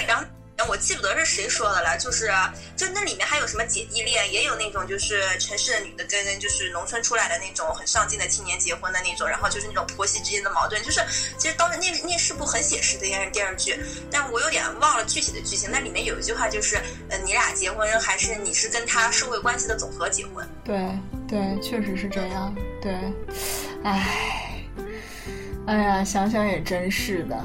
[0.07, 0.23] 然后。
[0.67, 2.31] 我记不得是谁说的了，就是
[2.75, 10.99] 就那里面还有什么姐弟恋，也有那种就是城市的女的跟就是农村出来的那种很上进的青年结婚的那种，然后就是那种婆媳之间的矛盾，就是
[11.37, 15.69] 其实当时那那是部很写实的电视电视剧，但我有点忘了具体的剧情。
[15.71, 16.77] 那里面有一句话就是，
[17.09, 20.47] 呃，你俩结婚还是你是跟他社会关系的总和结婚？
[20.63, 20.89] 对
[21.27, 22.55] 对，确实是这样。
[22.81, 22.93] 对，
[23.83, 24.63] 唉，
[25.67, 27.41] 哎呀，想想也真是的。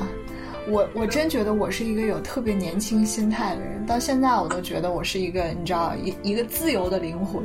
[0.69, 7.43] 我我真觉得我是一个有特别年轻心态的人，到现在我都觉得我是一个你知道一一个自由的灵魂。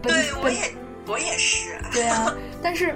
[0.00, 0.58] 对，我也
[1.06, 1.78] 我也是。
[1.92, 2.94] 对啊，但是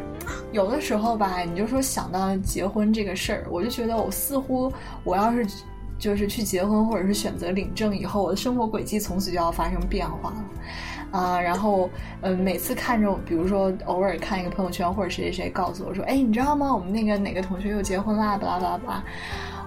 [0.52, 4.72] 有的时候吧，你就说想到结婚这个事儿，我就觉得我似乎
[5.04, 5.46] 我要是
[5.98, 10.44] 就是去结婚或者是选择领证以后，我的生活轨迹从此就要发生变化了。
[11.11, 11.88] 啊，然后
[12.20, 16.74] 呃，每次看着，比如说偶尔看一个朋友圈或者谁谁谁告诉我说，哎，你知道吗？
[16.74, 19.04] 我们那个哪个同学又结婚啦，巴拉巴拉巴拉，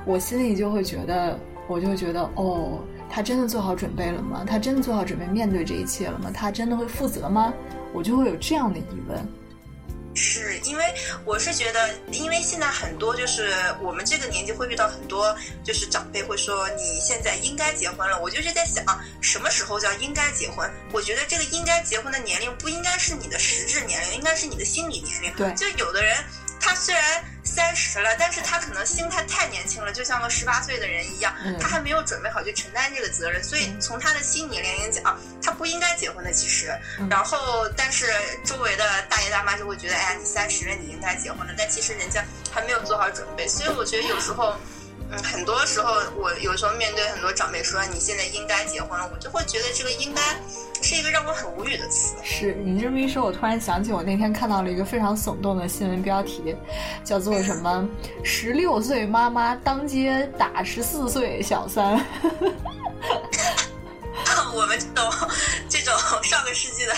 [0.05, 4.43] 我心里就会觉得，我就会觉得，哦，他真的做好准备了吗？
[4.47, 6.31] 他真的做好准备面对这一切了吗？
[6.33, 7.53] 他真的会负责吗？
[7.93, 9.27] 我就会有这样的疑问。
[10.13, 10.83] 是因为
[11.23, 15.33] 我是觉得，因为现在很多就是我们这个年纪会遇到很多，
[15.63, 18.21] 就是长辈会说你现在应该结婚了。
[18.21, 18.83] 我就是在想，
[19.21, 20.69] 什么时候叫应该结婚？
[20.91, 25.33] 我觉得这个应该结婚的年龄不应该是你的实质年龄，应该是你的心理年龄。
[25.37, 26.17] 对，就有的人
[26.61, 27.03] 他虽然。
[27.43, 36.31] 三十了，但是他可能心态太年轻了，就像个十八岁的人一样，他还没有准备好去承担这个责任，所以从他的心理年龄讲，他不应该结婚的。
[36.31, 36.71] 其实，
[37.09, 38.05] 然后但是
[38.45, 44.55] 周围的大爷大妈就会觉得，哎呀，你三十了，你应该结婚了，但其实人家还没有做好准备，所以我觉得有时候。
[45.11, 50.21] 嗯，很多时候我有时候面对很多长辈说你现在应该结婚了，我就会觉得这个应该
[50.81, 52.15] 是一个让我很无语的词。
[52.23, 56.55] 是你这么一说，我突然想起我那天看到了一个非常耸动的新闻标题，
[57.03, 57.87] 叫做什么
[58.23, 62.03] “十六岁妈妈当街打十四岁小三”。
[64.53, 65.11] 我们这种
[65.69, 65.93] 这种
[66.23, 66.93] 上个世纪的，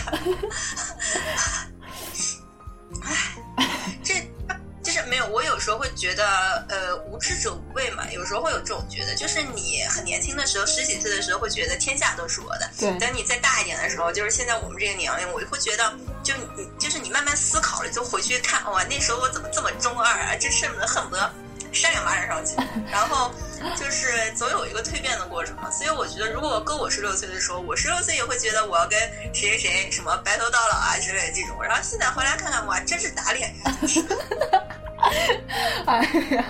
[4.93, 8.05] 就是没有，我有时候会觉得，呃，无知者无畏嘛。
[8.11, 12.69] 有时候会有这种觉得，就是你很年轻的时候，十几岁的时候，会觉得天下都是我的。
[12.77, 12.95] 对。
[12.99, 20.35] 等你再大一点的时候，就是现在我们这个年龄，我会觉得，就你，就是你慢慢思考了，就回去看，哇，那时候我怎么这么中二啊？
[20.39, 21.33] 这恨不得恨不得
[21.71, 22.55] 扇两巴掌上去。
[22.91, 23.33] 然后
[23.75, 25.71] 就是总有一个蜕变的过程嘛。
[25.71, 28.99] 所以我觉得，如果搁我十六岁的时候，我十六岁也会觉得我要跟
[29.33, 31.59] 谁谁谁什么白头到老啊之类的这种。
[31.63, 33.73] 然后现在回来看看，哇，真是打脸呀！
[35.85, 36.45] 哎呀，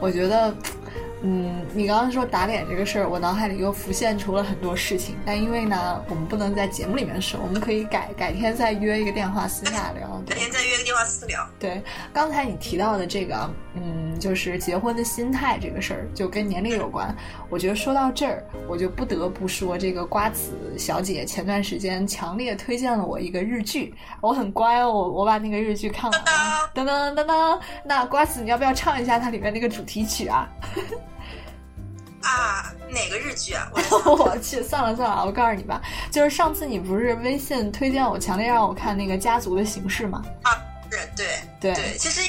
[0.00, 0.54] 我觉得，
[1.22, 5.14] 嗯，你刚刚说打脸这个事儿，我脑海里又浮现出了很多事情。
[5.24, 10.20] 但因为呢，我们不能在节目里面说，我们可以改改天再约一个电话私下聊。
[10.26, 11.48] 改天再约个电话私聊。
[11.56, 11.80] 对，
[12.12, 17.14] 刚才你提到的这个，嗯，就是结婚的心态这个事儿，就跟年龄有关。
[17.48, 26.26] 我觉得说到这儿，我就不得不说，这个瓜子小姐前段时间强烈推荐了我一个日剧，我很乖哦，我我把那个日剧看完了。
[26.74, 30.48] 噔噔噔噔，那瓜子你要不要唱一下它里面那个主题曲啊？
[32.22, 33.70] 啊，哪个日剧啊？
[34.04, 40.22] 我去，算了算了，我告诉你吧，就是上次你不是微信推荐我，强烈让我看那个《家族的形式》吗？
[40.42, 40.50] 啊，
[40.90, 41.28] 是，对
[41.60, 42.20] 对对，其实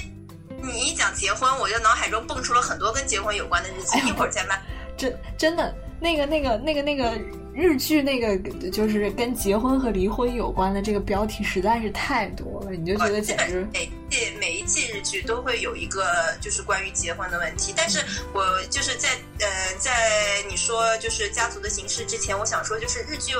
[0.61, 4.59] 你一讲结婚，我就脑海中蹦出了很多跟结婚有关的日剧，一会儿再慢。
[4.95, 7.13] 真真的，那个那个那个那个
[7.59, 8.37] 日剧，那个
[8.71, 16.05] 就是跟结婚和离婚有关的这个标题实在是太多了，你就觉得简直每季每一季日剧都会有一个
[16.39, 17.73] 就是关于结婚的问题。
[17.75, 17.99] 但是
[18.33, 23.33] 我就是在呃在你说就是家族的形式之前，我想说就是日剧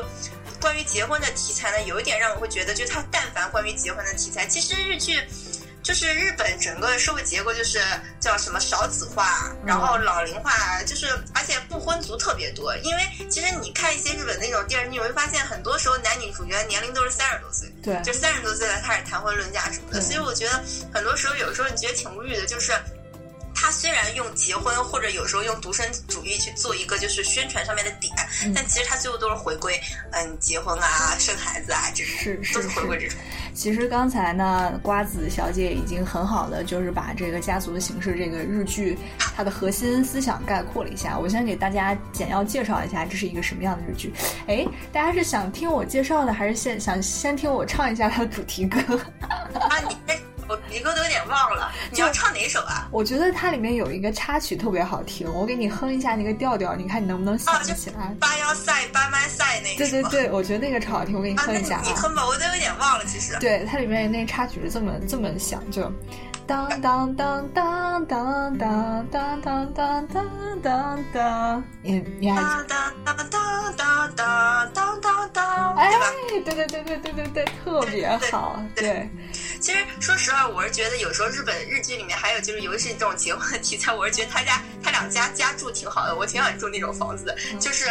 [0.61, 5.13] 关于结婚的题材呢，有一点让我会觉得，就它但凡关于结婚的题材，其实日剧。
[5.81, 7.79] 就是日本整个社会结构就是
[8.19, 12.75] 叫什么少子化，然后老龄化，就是而且不婚族特别多。
[12.77, 20.01] 因为其实你看一些日本那种电视剧，你会发现很多时候男女主角年龄都是三十多岁，对，就三十多岁才开始谈婚论嫁什么的。
[20.01, 20.63] 所以我觉得
[20.93, 22.73] 很多时候有时候你觉得挺无语的，就是。
[23.61, 28.13] 他虽然用结婚或者有时候用独身主义去做一个就是宣传上面的点，
[28.55, 29.77] 但其实他最后都是回归，
[30.11, 33.19] 嗯，结婚啊、生孩子啊这种，是都是回归这种。
[33.53, 41.19] 其实刚才呢，瓜子小姐已经很好的就是把这个家族的形式这个日剧它的核心思想概括了一下。
[41.19, 44.13] 我先给大家简要介绍一下这是一个什么样的日剧。
[44.47, 48.79] 哎，大家是想听我介绍的，还是先想先听我唱一下它的主题歌？
[49.59, 50.28] 啊，你。
[50.49, 52.87] 我你歌都有点忘了，你要唱哪首啊？
[52.91, 58.15] 我觉得它里面有一个插曲特别好听，我给你哼一下那个调调，你看你能不能想得起来？
[58.19, 59.87] 八幺赛八麦赛那个。
[59.87, 61.83] 对对对，我觉得那个超好听，我给你哼一下啊。
[61.85, 63.37] 你哼吧，我都有点忘了，其实。
[63.39, 65.91] 对，它里面那插曲是这么这么响，就。
[66.47, 72.41] 当当当当当当当当当当当当，你你还？
[72.41, 75.91] 当当当当当当当当当，哎，
[76.43, 79.07] 对对对对对对对，特别好，对。
[79.59, 87.35] 其实说实话，我是觉得有时候日本日剧里面还有就是尤其是这种结婚的题材，我是觉得他家他两家家住挺好的，我挺想住那种房子的。
[87.59, 87.85] 就是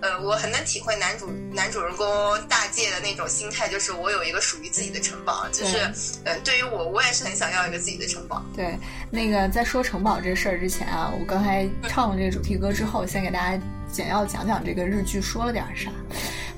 [0.00, 2.06] 呃，我很能体会男主男主人公
[2.48, 5.46] 大介的那种心态，就是我有一个属于自己的城堡。
[5.52, 5.78] 就是
[6.24, 8.44] 呃，对于我，我也是很想要一个自己的城堡。
[8.56, 8.76] 对，
[9.10, 15.90] 那个在说城堡这事儿之前啊，我刚才唱了这个主题歌之后，先给大家简要讲讲这个日剧说了点啥。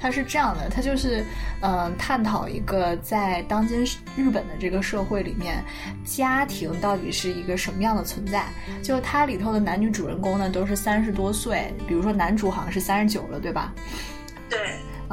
[0.04, 1.24] 它是这样的，它就是，
[1.62, 3.82] 嗯，探讨一个在当今
[4.14, 5.64] 日本的这个社会里面，
[6.04, 8.44] 家庭到底是一个什么样的存在。
[8.82, 13.72] 就它里头的男女主人公呢，都是三十多岁，比如说男主好像是三十九了，对吧？
[14.50, 14.58] 对。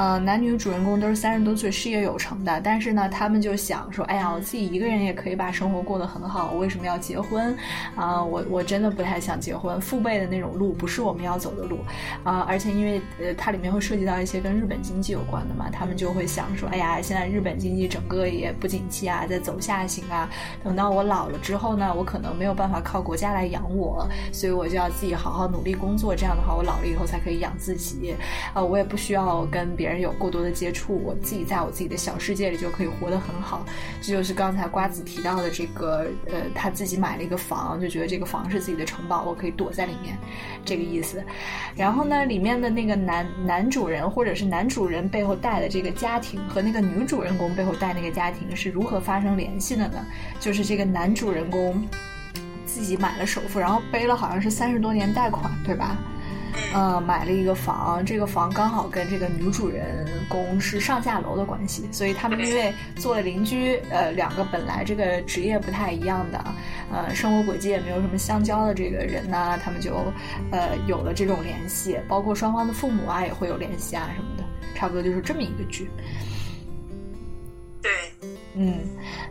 [0.02, 7.56] 呃，男女主人公都是三十多岁，事业有成的，但是呢，他们就想说，哎呀，我自己一个人也可以把生活过得很好，我为什么要结婚？
[7.96, 11.78] 啊，我我真的不太想结婚，父辈的那种路不是我们要走的路，
[12.24, 20.28] 啊，而且因为呃，它里面会涉及到一些跟日本经济有关的嘛，他们就会想说，哎呀，现在日本经济整个也不景气啊，在走下行啊，
[20.64, 28.16] 等到我老了之后呢，我可能没有办法靠国家来养我，所以我就要自己好好努力工作，这样的话，我老了以后才可以养自己，
[28.52, 33.66] 啊，我也不需要跟别人人有过多的接触，我自己在我自己的小世界里就可以活得很好。
[34.02, 40.18] 这就是刚才瓜子提到的这个，呃，他自己买了一个房，就觉得这个房是自己的城堡，我可以躲在里面，
[40.64, 41.24] 这个意思。
[41.76, 50.06] 然后呢，里面的那个男男主人或者是男主人背后带的这个家庭和那个女主人公背后带那个家庭是如何发生联系的呢？
[50.40, 51.88] 就是这个男主人公
[52.66, 55.98] 自己买了首付，然后背了好像是三十多年贷款，对吧？
[56.74, 66.44] 嗯，买了一个房，这个房刚好跟这个女主人公是上下楼的关系，所以他们因为做了邻居，呃，两个本来这个职业不太一样的，
[66.92, 69.96] 呃，生活轨迹也没有什么相交的这个人呢，他们就
[70.52, 74.44] 呃有了这种联系，包括双方的父母啊也会有联系啊什么的，
[74.76, 75.90] 差不多就是这么一个剧。
[77.82, 77.92] 对。
[78.56, 78.80] 嗯，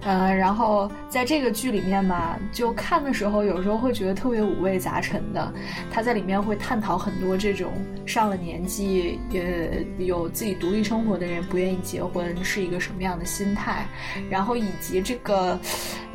[0.03, 5.53] 呃，然后在这个剧里面嘛，就看的时候有时候会觉得特别五味杂陈的。
[5.91, 7.73] 他在里面会探讨很多这种
[8.07, 13.87] 上了年纪，呃，有自己独立生活的人不愿意结婚是一个什么样的心态，
[14.31, 15.59] 然后以及这个，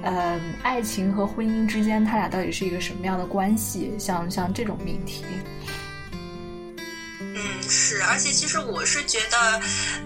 [0.02, 5.24] 呃，爱情和婚姻之间他俩到底是一个什么样的关系，像像这种命题。
[7.38, 9.38] 嗯，是，而且其实我是觉得，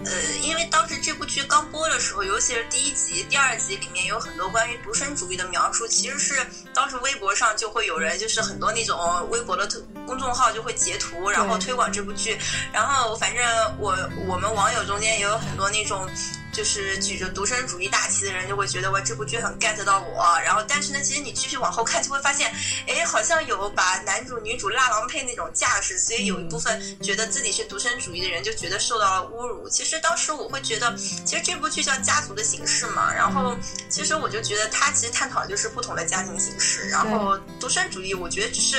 [0.04, 9.68] 呃，因为当时这部剧刚播的时候，尤其是第一集、第二集里面有很多关于独身主义的描述，其实是当时微博上就会有人，就是很多那种微博的
[10.06, 12.38] 公众号就会截图，然后推广这部剧，
[12.72, 13.44] 然后反正
[13.78, 16.08] 我我们网友中间也有很多那种。
[16.52, 22.52] 就是举着独身主义大旗的人就会觉得哇这部剧很 get 到我，然后但是呢，其实你继续往后看就会发现，
[22.88, 29.68] 哎，好像有把男主女主拉郎配那种架势，所以有一部分觉得自己是独身主义的人就觉得受到了侮辱。
[29.68, 30.92] 其实当时我会觉得，
[31.24, 33.56] 其实这部剧叫《家族的形式》嘛，然后
[33.88, 36.59] 其实我就觉得它其实探讨的就是不同的家庭形式，
[36.90, 38.76] 然后独身主义我觉得只是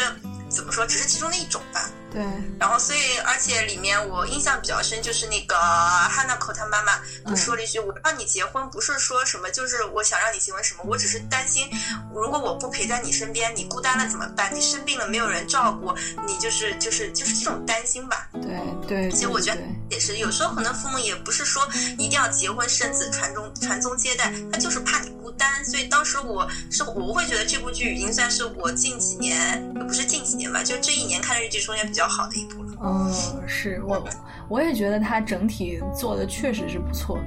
[0.50, 1.89] 怎么说，只是其中的一种吧。
[2.13, 2.22] 对，
[2.60, 11.70] 然后所以，而且里面我印象比较深，就是那个 Hanako 他妈妈就说了一句：“我让你结婚，不是说什么，就是我想让你结婚什么，我只是担心，
[12.13, 14.54] 如果我不陪在你身边，你孤单了怎么办？
[14.54, 15.96] 你生病了没有人照顾，
[16.28, 25.63] 你就是就是就是这种担心吧。”对对，其实我觉得也是，有时候可能父母也不是说一定要结婚生子传宗传宗接代，他就是怕你孤单。
[25.63, 31.93] 所以当时我是我会觉得这部剧已经算是我近几年，不是近几年吧，就这一年看的日剧中间比。
[31.93, 32.71] 较好的一部了。
[32.84, 33.12] 嗯，
[33.46, 34.04] 是我，
[34.48, 37.20] 我也觉得它整体做的确实是不错。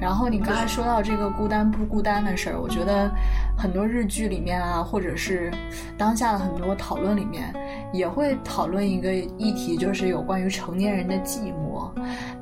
[0.00, 3.10] 然后你刚才说到这个孤单不孤单的事儿，我觉得
[3.56, 5.52] 很多日剧里面啊，或者是
[5.96, 7.54] 当下的很多讨论里面，
[7.92, 11.90] 也会讨论一个议题，就是有关于成年人的寂寞。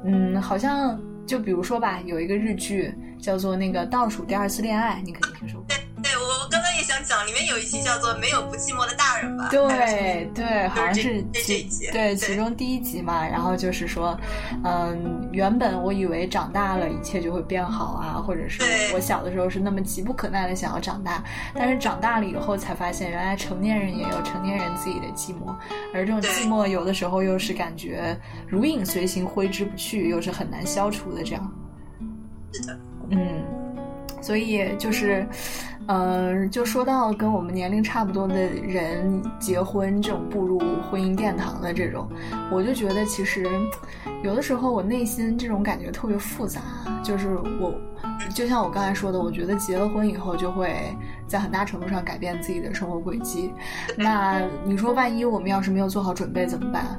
[0.05, 5.64] 嗯，好像就比如说吧，有一个日剧叫做那个《倒数第二次恋爱》，你肯定听说过。
[7.05, 9.49] 讲，里面有一期叫做《没有不寂寞的大人》吧？
[9.51, 13.27] 对对，好像是这一集对其中第一集嘛。
[13.27, 14.19] 然后就是说，
[14.65, 18.63] 嗯，原本我以为长大了一切就会变好啊，或者是
[18.95, 21.23] 我小的时候是那么急不可耐的想要长大，
[21.55, 25.55] 但是长大了以后才发现，原来成年人也有成年人自己的寂寞，
[25.93, 31.23] 而这种寂寞有的时候又是感觉如影随形、挥之不去，又是很难消除的。
[31.23, 31.53] 这样，
[32.53, 32.79] 是的，
[33.11, 33.43] 嗯，
[34.23, 35.27] 所以就是。
[35.87, 40.59] 嗯，就说到跟我们年龄差不多的人结婚这种步入
[40.91, 42.09] 婚姻殿堂的这种，
[42.51, 43.47] 我就觉得其实
[44.23, 46.61] 有的时候我内心这种感觉特别复杂。
[47.03, 47.75] 就是我，
[48.35, 53.53] 就像我刚才说的，我觉得结了婚以后就会在很大程度上改变自己的生活轨迹。
[53.95, 56.99] 那你说，万一我们要是没有做好准备怎么办？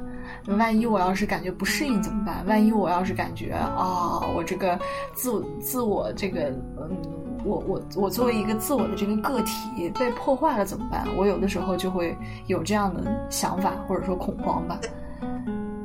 [0.56, 2.46] 万一我要是感觉不适应怎么办？
[2.46, 4.78] 万一我要是感觉啊，我这个
[5.12, 7.25] 自自我这个嗯。
[7.46, 11.06] 我我我作为一个自我的这个个体被破坏了怎么办？
[11.16, 14.78] 我有的时候就会有这样的想法或者说恐慌吧。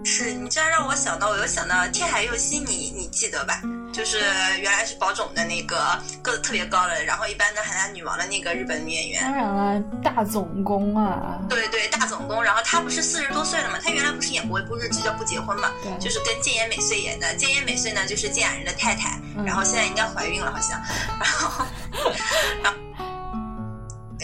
[0.03, 3.61] 是你这样让我想到，我又想到天海佑希，你你记得吧？
[3.91, 4.19] 就是
[4.59, 5.77] 原来是宝冢的那个
[6.21, 9.21] 个子特别高的，然后一般的喊她女王的那个日本女演员。
[9.21, 11.39] 当然了，大总攻啊。
[11.49, 12.43] 对对，大总攻。
[12.43, 13.77] 然后她不是四十多岁了嘛？
[13.83, 15.69] 她原来不是演过一部日剧叫《不结婚》嘛？
[15.83, 15.91] 对。
[15.99, 17.35] 就是跟建野美穗演的。
[17.35, 20.81] 建野美穗呢，就是建雅人的太太，然后现在应该怀孕了，好像。
[21.19, 21.65] 然后，
[22.63, 22.77] 然后，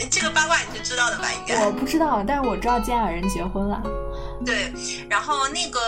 [0.09, 1.27] 这个八卦你是知道的吧？
[1.33, 1.65] 应该。
[1.65, 3.81] 我不知道，但是我知道建雅人结婚了。
[4.45, 4.71] 对，
[5.09, 5.79] 然后那个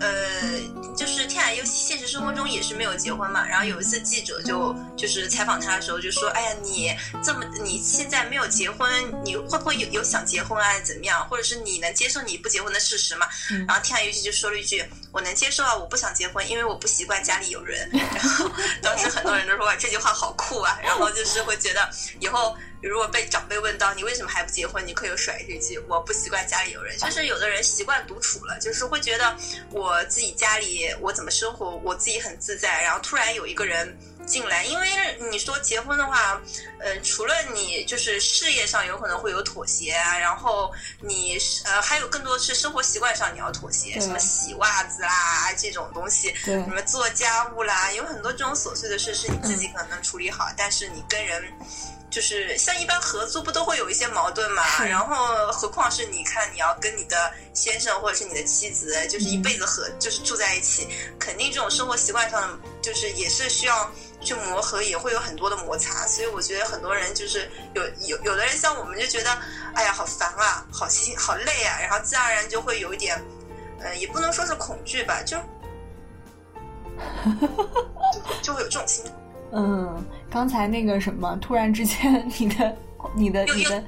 [0.00, 0.60] 呃，
[0.96, 3.46] 就是天海佑希现实生活中也是没有结婚嘛。
[3.46, 8.90] 然后有一次记者就就是采访他的时候就说：“哎呀，你这么你现在没有结婚，
[9.24, 10.80] 你会不会有有想结婚啊？
[10.80, 11.26] 怎么样？
[11.28, 13.26] 或者是你能接受你不结婚的事实吗？”
[13.68, 17.88] 然后天海佑希就说了一句：“我能接受啊，我不想结婚，因为我不习惯家里有人。
[17.92, 18.50] ”然后
[18.82, 21.88] 当时很多人都说：“哇，这句话好酷啊！”然后就是会觉得
[22.20, 22.56] 以后。
[22.80, 26.96] 如果被长辈问到你为什么还不结婚，你可以甩这句“我不习惯家里有人”。
[26.98, 29.36] 就是有的人习惯独处了，就是会觉得
[29.70, 32.82] 我自己家里我怎么生活，我自己很自在。
[32.82, 34.86] 然后突然有一个人进来，因为
[35.30, 36.40] 你说结婚的话，
[36.78, 51.42] 呃，除了你就是事业上有可能会有妥协啊，然后你呃还有更多是生活习惯上你要妥协，什么洗袜子啦这种东西，什么做家务啦，有很多这种琐碎的事是你自己可能能处理好，但是你跟人。
[52.10, 60.88] 就是像一般合租不都会有一些矛盾嘛，然后何况是你看你要跟你的先生或者是你的妻子，就是一辈子和就是住在一起，
[61.18, 63.90] 肯定这种生活习惯上就是也是需要
[64.20, 66.06] 去磨合，也会有很多的摩擦。
[66.06, 69.38] 所以我觉得很多人就是有有有的人像我们就觉得，
[69.74, 73.22] 哎呀好烦啊，好心好累啊，然后自然而然就会有一点，
[73.80, 75.36] 呃，也不能说是恐惧吧，就
[78.42, 79.04] 就会有这种心。
[79.52, 82.76] 嗯，刚才那个什么，突然之间，你的、
[83.16, 83.84] 你的、你的，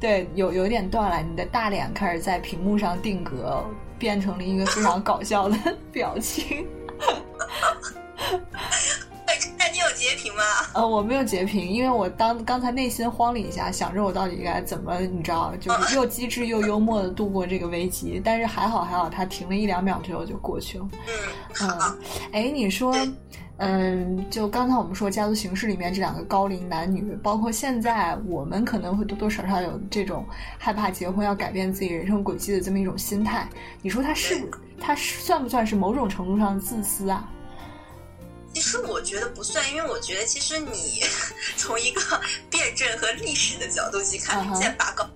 [0.00, 1.20] 对，有有点断了。
[1.20, 3.64] 你的大脸开始在屏幕上定格，
[3.98, 5.56] 变成了一个非常搞笑的
[5.92, 6.66] 表情。
[9.58, 10.42] 那你有截屏吗？
[10.74, 18.20] 呃，我没有截屏，因为我当刚才内心慌了一下，想着我到底该怎么，你知道，就是又机智又幽默的度过这个危机。
[18.24, 20.88] 但是还好还好，它停了一两秒之后就过去了。
[21.60, 21.94] 嗯，好。
[22.32, 22.94] 哎，你说。
[22.94, 23.16] 嗯，
[24.30, 30.26] 就刚才我们说家族形式里面这两个高龄男女，包括现在我们可能会多多少少有这种
[30.58, 33.48] 害怕结婚要改变自己人生轨迹的这么一种心态。
[33.80, 34.42] 你说他是
[34.80, 37.28] 他算不算是某种程度上的自私啊？
[38.52, 41.02] 其实我觉得不算，因为我觉得其实你
[41.56, 42.00] 从一个
[42.50, 45.08] 辩证和历史的角度去看，现拔高。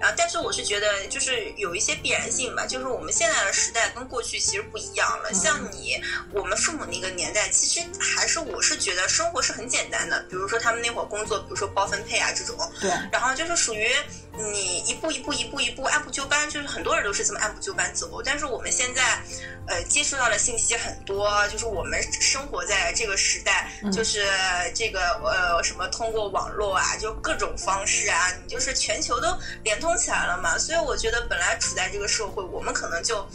[0.00, 2.64] 然后，但是我是觉得，就是有一些必然性吧。
[2.66, 5.30] 就是我们现在的时代跟过去其实不一样了。
[5.34, 6.00] 像你，
[6.32, 10.18] 我们父母那个年代，其实还是我是觉得生活是很简单的。
[10.30, 12.56] 比如说他们那会儿工作，比如说包分配啊这种。
[12.80, 12.90] 对。
[13.12, 13.90] 然后就是属于
[14.38, 18.22] 你一步一步一步一步按部就班，就是很多人都是这么按部就班走。
[18.24, 19.22] 但是我们现在，
[19.66, 24.26] 呃，接触到的信息很多，就是我们生活在这个时代，就是
[24.74, 29.28] 这个呃什么通过网络啊，就各种方式啊，你就是全球都
[29.62, 29.89] 联通。
[29.96, 30.58] 起来了嘛？
[30.58, 33.26] 所以我觉得本来处在这个社会，我们可能就，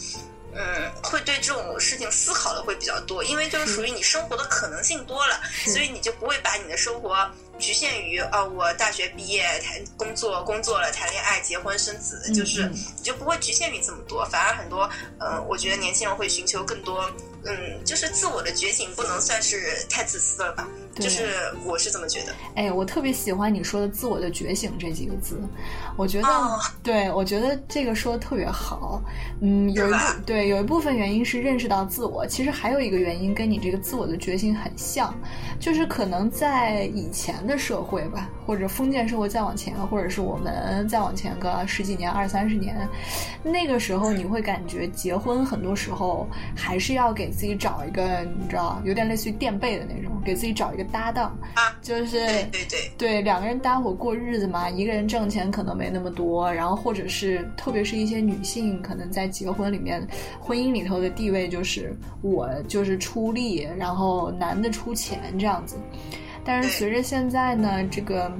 [0.53, 7.29] 嗯，会对这种事情思考的会比较多，因为就是属于你生活的可能性多了，所以你就不会把你的生活
[7.59, 14.89] 局限于啊，我大学毕业谈工作，工作了谈恋爱，结婚生子，就是你就不会局限于这么多，反而很多，
[15.19, 17.09] 嗯，我觉得年轻人会寻求更多，
[17.45, 20.67] 嗯，就是自我的觉醒，不能算是太自私了吧。
[20.95, 21.27] 就是
[21.65, 25.37] 我是这么觉得，哎，我特别喜欢你说的“自我的觉醒”这几个字，
[25.97, 26.27] 我觉得，
[26.81, 29.01] 对我觉得这个说的特别好。
[29.41, 35.13] 嗯，有一部对有一部分原因是认识到自我，其实还有一个原因跟你这个自我的觉醒很像，
[35.59, 42.87] 就是可能在以前的社会吧，或者封建社会再往前，或者是我们再往前个十几年、二三十年，
[43.43, 46.25] 那个时候你会感觉结婚很多时候
[46.55, 50.84] 还是要给自己找一个，你知道，有点类似于垫背的那种，给自己找一个。
[50.91, 51.37] 搭档。
[51.55, 52.91] 啊，就是对对对。
[52.97, 60.05] 对，两个人搭伙过日子嘛，一个人挣钱可能没那么多，然后或者是特别是一些女性，可能在结婚里面，
[60.39, 65.75] 婚姻里头的地位就是我就是出力，然后男的出钱这样子，
[66.43, 68.31] 但是随着现在呢，这个。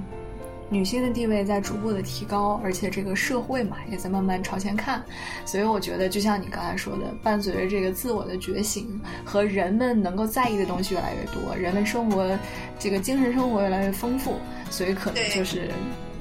[0.69, 5.03] 女性的地位在逐步的提高，而且这个社会嘛也在慢慢朝前看，
[5.45, 12.37] 所以我觉得就像你刚才说的，伴随着这个自我的觉醒和人们能够在意的东西越来越多，人们生活
[12.79, 14.39] 这个精神生活越来越丰富，
[14.71, 15.69] 所以可能就是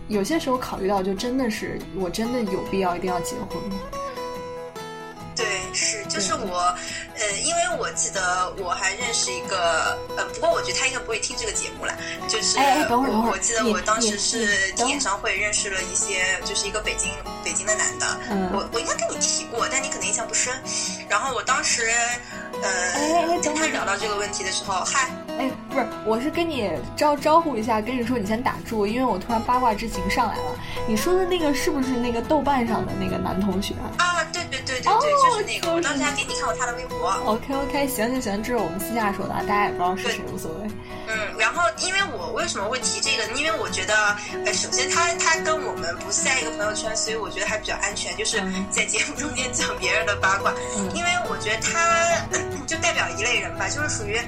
[0.09, 3.78] 有些时候考虑到，就真的是我真的有必要一定要结婚吗？
[5.37, 6.74] 对，是，就是我，
[7.18, 11.93] 呃，因为我记得我还认识一个，呃，不过我觉得他应该不会听这个节目了。
[12.28, 17.11] 就是，哎，等会儿，等会儿，我记得我当时是听演唱会认识了一些，就是一个北京
[17.43, 18.07] 北京的男的。
[18.30, 18.51] 嗯。
[18.53, 20.53] 我我应该跟你提过，但你可能印象不深。
[21.09, 21.91] 然后我当时，
[22.62, 30.43] 呃，跟他聊到这个问题的时候，嗨，哎，不是，我是跟你招招呼一下，跟你说你先打住，因为我突然八卦之情上来了。
[30.87, 34.24] 你说的那个是不是那个豆瓣上的那个男同学啊？
[34.32, 34.85] 对对对对对。
[34.85, 37.11] 就是那个，我当时还给你看过他的微博。
[37.26, 40.68] OK OK，行行行，这是我们私下说的，大家也不知道是谁，无所谓。
[41.07, 43.24] 嗯，然后因为我为什么会提这个？
[43.39, 43.95] 因为我觉得，
[44.47, 50.53] 呃，首先他他跟我们不是在一个朋友圈，所以我觉得还比较安全，就是在节目中间讲别人的八卦。
[50.95, 52.24] 因为我觉得他
[52.66, 54.22] 就代表一类人吧，就是属于他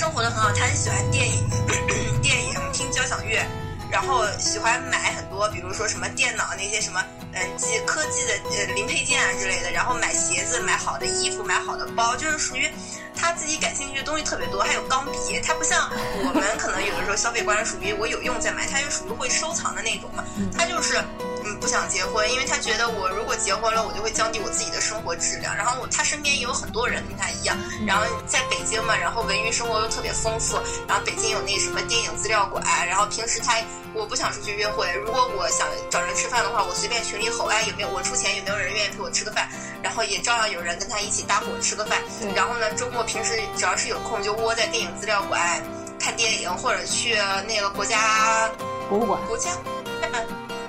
[0.00, 1.46] 生活的很好，他很喜欢电影、
[2.22, 3.44] 电影、听交响乐，
[3.90, 7.04] 然后喜欢买很多，比如说什么电脑那些什么。
[7.32, 12.68] 嗯，技科技的呃零配件啊之类的，然后买鞋子、买好的衣服、买好的包，就是属于
[13.14, 14.62] 他自己感兴趣的东西特别多。
[14.62, 15.90] 还有钢笔，他不像
[16.24, 20.24] 我们可能有的时候消费观属于我有用再买，他就属于会收藏的那种嘛。
[20.56, 20.98] 他就是
[21.44, 25.54] 嗯不想结婚，因为他觉得我如果结婚了，我就会降低我自己的生活质量。
[25.54, 27.56] 然后他身边也有很多人跟他一样，
[27.86, 30.58] 然后在北京嘛，然后文娱生活又特别丰富，
[30.88, 33.56] 然后北京有那什么电影资料馆，然后平时他。
[33.92, 34.88] 我不想出去约会。
[35.04, 38.36] 如果我想找人吃饭的话，我随便群里吼，哎，有没有我出钱？
[38.36, 39.48] 有没有人愿意陪我吃个饭？
[39.82, 41.98] 然后也照样有人跟他一起搭伙吃个饭。
[42.34, 45.62] 然后呢，周末平时只要是有空，就窝在电影资料馆
[46.00, 47.16] 看电影，或者去
[47.46, 48.50] 那个国家
[48.88, 49.20] 博物馆。
[49.28, 49.50] 国家，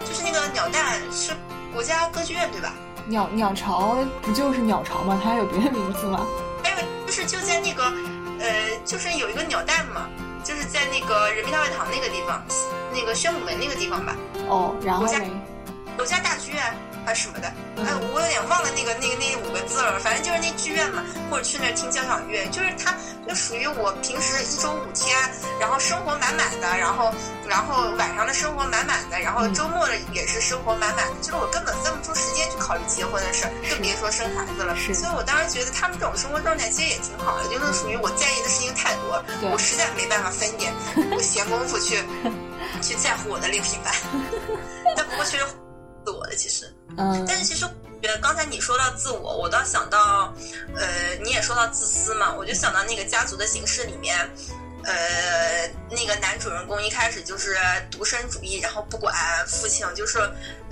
[0.06, 1.32] 就是那个鸟蛋是
[1.74, 2.74] 国家歌剧院对吧？
[3.08, 5.20] 鸟鸟巢不就是鸟巢吗？
[5.24, 6.28] 它还有别的名字吗？
[6.64, 7.84] 还有就是就在那个
[8.40, 10.08] 呃，就是有一个鸟蛋嘛。
[10.44, 12.44] 就是在那个人民大会堂那个地方，
[12.92, 14.16] 那个宣武门那个地方吧。
[14.50, 15.20] 哦，然后呢？
[15.98, 16.62] 国家大剧院。
[17.04, 17.48] 啊什么的，
[17.82, 19.98] 哎，我有点忘了那个那个那五个字了。
[19.98, 22.94] 反正就是那剧院嘛，或者去那儿听交响乐，就是它
[23.28, 25.18] 就属于我平时一周五天，
[25.60, 27.10] 然后生活满满的，然后
[27.50, 31.14] 然后晚上的生活满满的，然后周末的也是生活满满的。
[31.26, 34.78] 就是我根本分不出时间去考虑结婚的事儿，更别说生孩子了。
[34.94, 39.18] 所以我当时觉得他们这种生活状态其实也挺好的，就是属于我在意的事情太多，
[39.50, 40.72] 我实在没办法分一点
[41.18, 41.98] 我闲工夫去
[42.80, 43.90] 去在乎我的另一半。
[44.96, 45.46] 但不过确实。
[46.36, 47.66] 其实，嗯，但是其实，
[48.02, 50.34] 觉得刚才你说到自我，我倒想到，
[50.76, 54.18] 呃，你也说到自私嘛，我就想到那个家族的形式里面，
[54.84, 57.56] 呃，那个男主人公一开始就是
[57.92, 59.14] 独身主义，然后不管
[59.46, 60.18] 父亲，就是，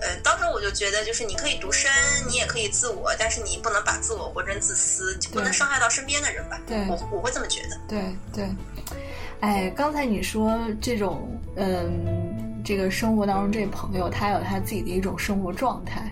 [0.01, 1.91] 呃，当时我就觉得，就是你可以独身，
[2.27, 6.59] 你也可以自我，但是你不能把自我活成自私，就不能伤害到身边的人吧？
[6.65, 7.77] 对，我我会这么觉得。
[7.87, 8.49] 对对，
[9.41, 12.28] 哎，刚才你说这种，嗯。
[12.63, 16.11] 这个生活当中，这朋友他有他自己的一种生活状态。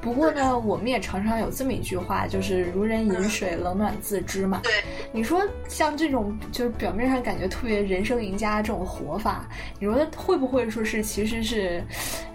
[0.00, 4.60] 不过呢，我们也常常有这么一句话，就是“如人饮水，冷暖自知”嘛。
[4.62, 4.72] 对，
[5.12, 9.46] 你说像这种就是表面上感觉特别人生赢家这种活法，
[9.78, 11.84] 你说会不会说是其实是，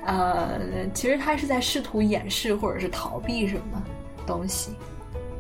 [0.05, 0.59] 呃，
[0.93, 3.83] 其实他是在试图掩饰或者是逃避什么
[4.27, 4.69] 东西？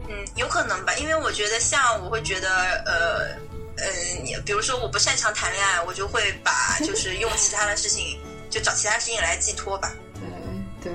[0.09, 2.49] 嗯，有可能吧，因为我觉得像我会觉得，
[2.87, 3.55] 呃。
[3.77, 6.51] 嗯，你比如说我不擅长谈恋爱，我就会把
[6.85, 8.17] 就是用其他的事情，
[8.49, 9.91] 就找其他事情来寄托吧。
[10.81, 10.93] 对对，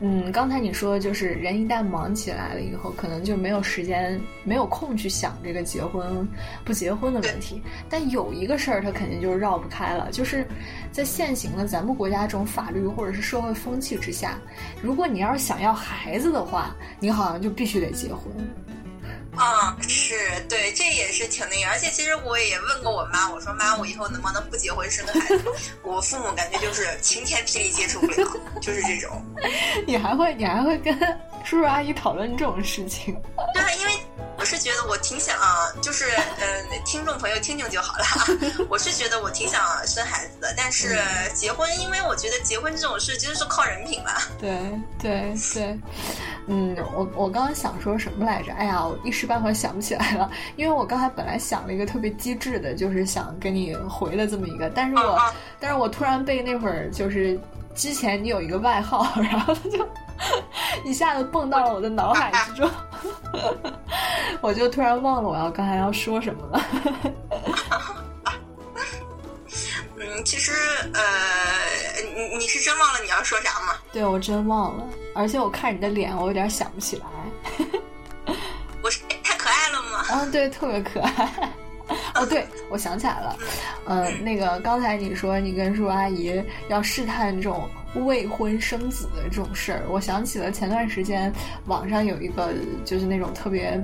[0.00, 6.26] 嗯，刚才你说就是人一旦忙起来了以后，可能就没有时间、没有空去想这个结婚
[6.64, 7.62] 不结婚的问题。
[7.88, 10.46] 但有一个事儿，它肯定就是绕不开了，就是
[10.90, 14.38] 在现行的咱们国家这种法律或者是社会风气之下，
[14.82, 18.32] 如果你要是想要孩子的话，你好像就必须得结婚。
[19.36, 20.14] 啊，是
[20.48, 25.44] 对，这也是挺那个，而且其实我也问过我妈，我说妈，我以后能不能不结婚生个孩子？
[25.82, 28.28] 我父母感觉就是晴天霹雳接受不了，
[28.60, 29.24] 就是这种。
[29.86, 30.94] 你还会，你还会跟
[31.44, 33.14] 叔叔阿姨讨论这种事情？
[33.54, 33.92] 对，因为。
[34.40, 35.36] 我是觉得我挺想，
[35.82, 36.06] 就是
[36.38, 38.04] 呃，听众朋友听听就好了。
[38.70, 40.98] 我是觉得我挺想生孩子的，但是
[41.34, 44.28] 结婚，因为我觉得结婚这种事就是靠人品吧。
[44.38, 44.58] 对
[44.98, 45.78] 对对，
[46.46, 48.50] 嗯，我我刚刚想说什么来着？
[48.54, 50.30] 哎呀，我一时半会儿想不起来了。
[50.56, 55.20] 因为我刚才本来想了一个特别机智的，就是想跟你回的这么一个，但是我
[55.60, 57.38] 但是我突然被那会儿就是
[57.74, 59.86] 之前你有一个外号，然后他就。
[60.84, 62.70] 一下子蹦到了我的脑海之中，
[64.40, 66.64] 我就突然忘了我要刚才要说什么了。
[69.96, 70.52] 嗯，其实
[70.94, 71.00] 呃，
[72.14, 73.74] 你你是真忘了你要说啥吗？
[73.92, 77.06] 对，我真忘了，而且我看你的脸，我有点想不起来。
[78.82, 79.98] 我是太可爱了吗？
[80.08, 81.52] 啊，对，特别可爱。
[82.20, 83.36] 哦，对，我想起来了，
[83.86, 91.32] 嗯，那个刚才你说你跟叔叔阿姨要试探这种未婚生子的这种事儿，我想起了前段时间
[91.64, 92.52] 网上有一个
[92.84, 93.82] 就是那种特别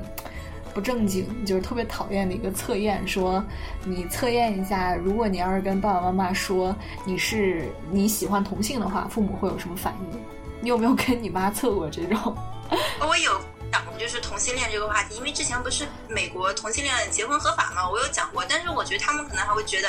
[0.75, 3.43] 不正经，就是特别讨厌的一个测验，说
[3.87, 6.77] 你测验一下，如果你要是跟爸爸妈妈说
[7.07, 10.21] 你是你喜欢同性的话，父母会有什么反应？
[10.61, 12.37] 你有没有跟你妈测过这种？
[13.01, 13.56] 我有。
[13.85, 18.45] 讲就是同性恋这个话题，因为之前不是美国同性恋结婚合法嘛，我有讲过。
[18.49, 19.89] 但是我觉得他们可能还会觉得，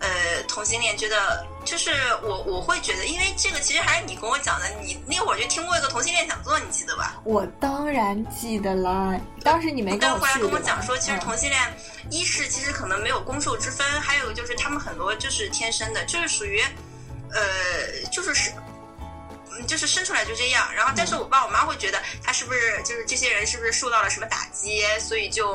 [0.00, 7.20] 呃，同性恋觉得就是我我会觉得，因为这个其实还是你跟我讲的，你那会儿就听过一个同性恋讲座，你记得吧？
[7.24, 10.24] 我当然记得啦，当时你没跟我去。
[10.24, 11.60] 后来跟我讲说，其实嗯同性恋，
[12.10, 16.60] 一是其实可能没有攻受之分，还有就是他们很多就是天生的，就是属于，
[17.32, 18.52] 呃，就是是。
[19.66, 25.54] 就是生出来就这样，然后但是我爸我妈会觉得他是不是就是这些人是不是受到了什么打击，所以就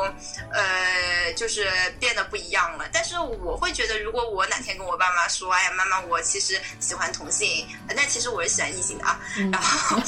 [0.52, 1.70] 呃就是
[2.00, 2.88] 变得不一样了。
[2.92, 9.20] 但是我会觉得，如果我哪天跟我爸妈说，哎呀妈妈，我其实喜欢同性，但其实我是喜欢异性的啊。
[9.52, 10.02] 然后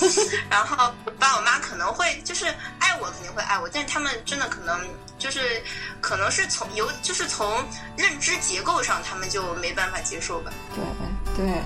[0.49, 2.45] 然后我爸我妈可能会就是
[2.79, 4.87] 爱我肯定会爱我，但是他们真的可能
[5.19, 5.61] 就是
[5.99, 7.63] 可能是从由就是从
[7.97, 10.51] 认知结构上他们就没办法接受吧。
[11.35, 11.61] 对对。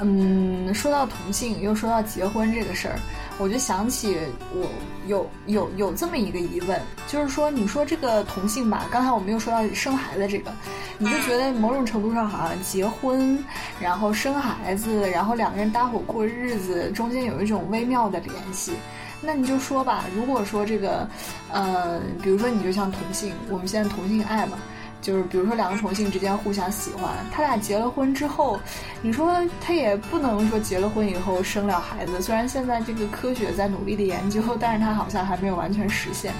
[0.00, 2.98] 嗯，说到同性，又说到结婚这个事儿，
[3.38, 4.16] 我就想起
[4.54, 4.68] 我
[5.06, 10.52] 有有有这么一个疑问，就是说，你说这个同性吧，刚才我们又说到生孩子这个，
[10.98, 13.42] 你就觉得某种程度上好像结婚，
[13.80, 18.74] 然后生孩子，然后两个人搭伙过日子，中间有一种微妙的联系。
[19.20, 21.08] 那你就说吧，如果说这个，
[21.50, 24.56] 呃，比如说你就像同性，我们现在同性爱嘛。
[25.00, 28.60] 就是比如说两个同性之间互相喜欢，他俩结了婚之后，
[29.00, 32.20] 你说他也不能说结了婚以后生了孩子。
[32.20, 36.34] 虽然现在这个科学在努力的研究，但是他好像还没有完全实现。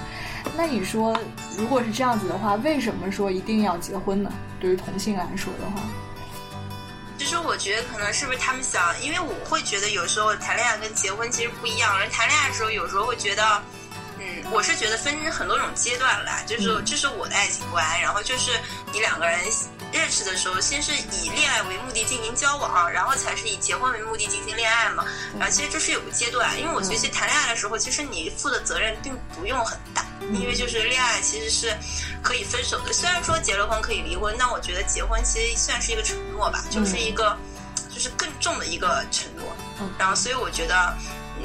[0.57, 1.17] 那你说，
[1.57, 4.31] 如果是这样子的话，为什么说一定要结婚呢？
[4.59, 5.81] 对于同性来说的话，
[7.17, 11.97] 其实我觉得可能是不是他们想，因为我会觉得有时候谈恋爱跟结婚其实不一样。
[11.99, 13.61] 人谈恋爱的时候有时候会觉得。
[14.19, 18.51] 嗯，我是觉得分很多种阶段啦，就是这是我的爱情观，然后就是
[18.91, 19.39] 你两个人
[19.91, 25.05] 认识的时候，先是以恋爱为目的进行交往，然后才是以结婚为目的进行恋爱嘛。
[25.39, 31.75] 然后其实这是有个阶段，因为我觉得谈恋爱的时候，其实你负的责任并不用很大，因为就是恋爱其实是
[32.21, 32.91] 可以分手的。
[32.91, 37.37] 虽然说结了婚可以离婚，但我觉得结婚其实算是一个承诺吧，就是一个
[37.93, 39.45] 就是更重的一个承诺。
[39.97, 40.93] 然后所以我觉得。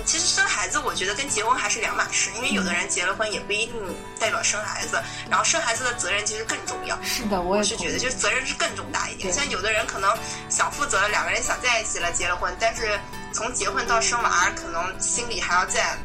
[0.04, 3.74] 其实生孩子，我觉得跟结婚还是两码事，因为有的人结了婚也不一定
[4.18, 6.98] 代表生孩子，然后生孩子的责任其实更重要。
[7.02, 9.32] 是的，我也是觉得，就是责任是更重大一点。
[9.32, 10.10] 像有的人可能
[10.48, 12.98] 想负责，两个人想在一起了，结了婚，但是
[13.32, 15.96] 从结婚到生娃，可能心里还要再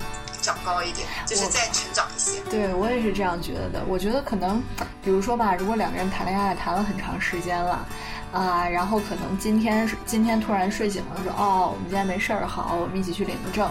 [0.41, 2.39] 长高一点，就是再成长一些。
[2.49, 3.83] 对我也是这样觉得的。
[3.87, 4.63] 我觉得可能，
[5.03, 7.85] 比如说吧，如果两个人谈恋爱谈了很长时间了。
[8.31, 13.67] 啊，然后可能今天今天突然睡醒了，说哦，我们今天没事儿，好，我们一起去领个证，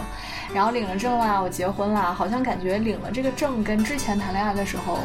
[0.53, 4.99] 然后领了证啦，我结婚啦，好像感觉领了这个证跟之前谈恋爱的时候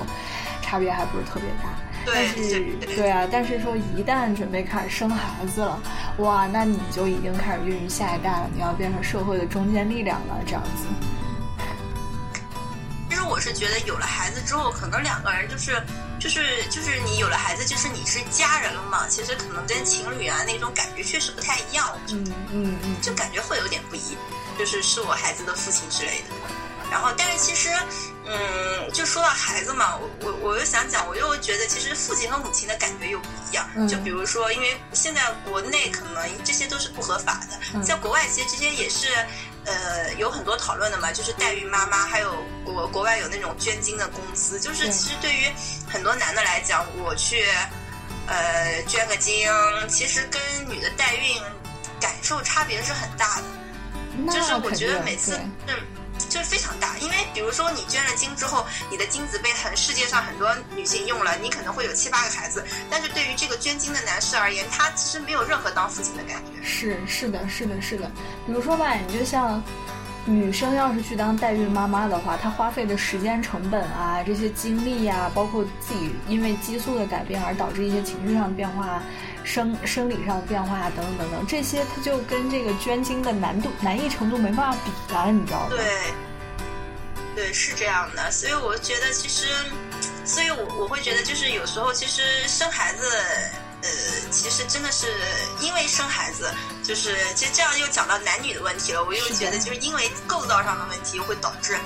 [0.61, 1.71] 差别还不是特别大。
[2.05, 5.81] 对，但是对啊，但是说一旦准备开始生孩子了，
[6.19, 10.87] 哇，那你就已经开始孕育下一代了，你要变成社会的中坚力量了，这样子。
[13.09, 15.81] 其实我是觉得有了孩子之后，可能两个人就是。
[16.25, 19.07] 就是就是你有了孩子，就是你是家人了嘛。
[19.07, 24.17] 其实可能跟情侣啊那种感觉确实不太一样，嗯嗯嗯，就感觉会有点不一，
[24.59, 26.35] 就是是我孩子的父亲之类的。
[26.91, 27.69] 然后，但是其实，
[28.25, 33.69] 嗯，就说到孩子嘛，我我我又想讲，我又觉得其实父亲和母亲的感觉又不一样。
[33.87, 39.09] 就比如说，因为现在国内可能这些都是不合法的，在国外其实这些也是。
[39.67, 42.35] 呃，有很多讨论的嘛，就是代孕妈妈，还有
[42.65, 45.51] 国国外有那种捐精的公司，就是其实对于
[45.89, 47.47] 很多男的来讲，我去
[48.27, 49.49] 呃捐个精，
[49.89, 51.41] 其实跟女的代孕
[52.01, 55.75] 感受差别是很大的，就是我觉得每次嗯。
[56.35, 66.61] 就是非常大，因为比如说你捐了精之后，你的精子被很世界上很多女性用了，你可能会有七八个孩子，但是对于这个捐精的男士而言，他其实没有任何当父亲的感觉。
[66.61, 68.11] 是是的是的是的，
[68.47, 69.63] 比如说吧，你就像
[70.25, 79.01] 女生要是去当代孕妈妈的话，她花费的时间成本啊，这些精力呀，包括自己因为激素的改变而导致一些情绪上的变化。
[79.45, 85.67] 生生理上的变化啊，等等等等，这些它就跟这个捐精的难度、难易程度没办法比了，你知道吗？
[85.71, 85.85] 对，
[87.37, 88.31] 对，是这样的。
[88.31, 89.47] 所以我觉得，其实，
[90.25, 93.05] 所以我我会觉得，就是有时候，其实生孩子，
[93.83, 93.91] 呃，
[94.31, 95.07] 其实真的是
[95.61, 96.51] 因为生孩子，
[96.83, 99.05] 就是其实这样又讲到男女的问题了。
[99.05, 101.79] 我又觉得，就是因为构造上的问题，会导致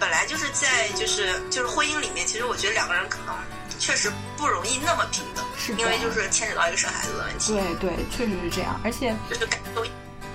[0.00, 3.34] 本来就是在就是就是婚姻里面，其实我觉得两个人可能
[3.78, 7.52] 确实不容易那么平等，是因为就是牵扯到一个生孩子的问题。
[7.52, 9.84] 对对，确实是这样，而且就是感受。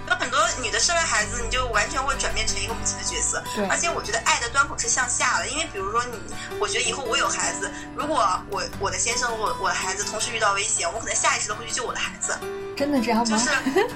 [0.07, 3.43] 有很多女的生了孩子，你就完全会转变成一个母亲的角色。
[3.55, 6.17] 对，而且我觉得爱的端口是向下的，因为比如说你，
[6.59, 8.17] 我觉得以后我有孩子，如果
[8.49, 12.35] 我我的先生我我的孩子同时遇到危险，我可能下意识的会去救我的孩子。
[12.75, 13.37] 真的这样吗？
[13.37, 13.89] 就是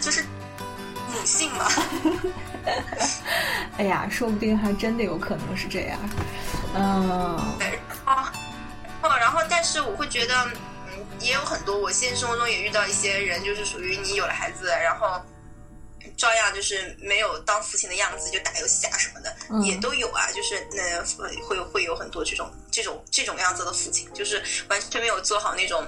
[0.00, 0.24] 就是
[1.12, 1.70] 母性嘛。
[3.78, 5.98] 哎呀，说不定还真的有可能是这样。
[6.74, 7.56] 嗯。
[7.60, 8.32] 对啊。
[9.02, 10.34] 哦，然后但是我会觉得。
[10.44, 15.20] 嗯也有很多，我现实生活中也遇到一些人，就是属于你有了孩子，然后。
[16.16, 19.34] 照样就是没有当父亲的样子，就打游戏啊什么的，
[19.64, 20.30] 也都有啊。
[20.32, 21.02] 就是那
[21.46, 25.84] 会会有很多这种这种这种样子的父亲，就是完全没有做好那种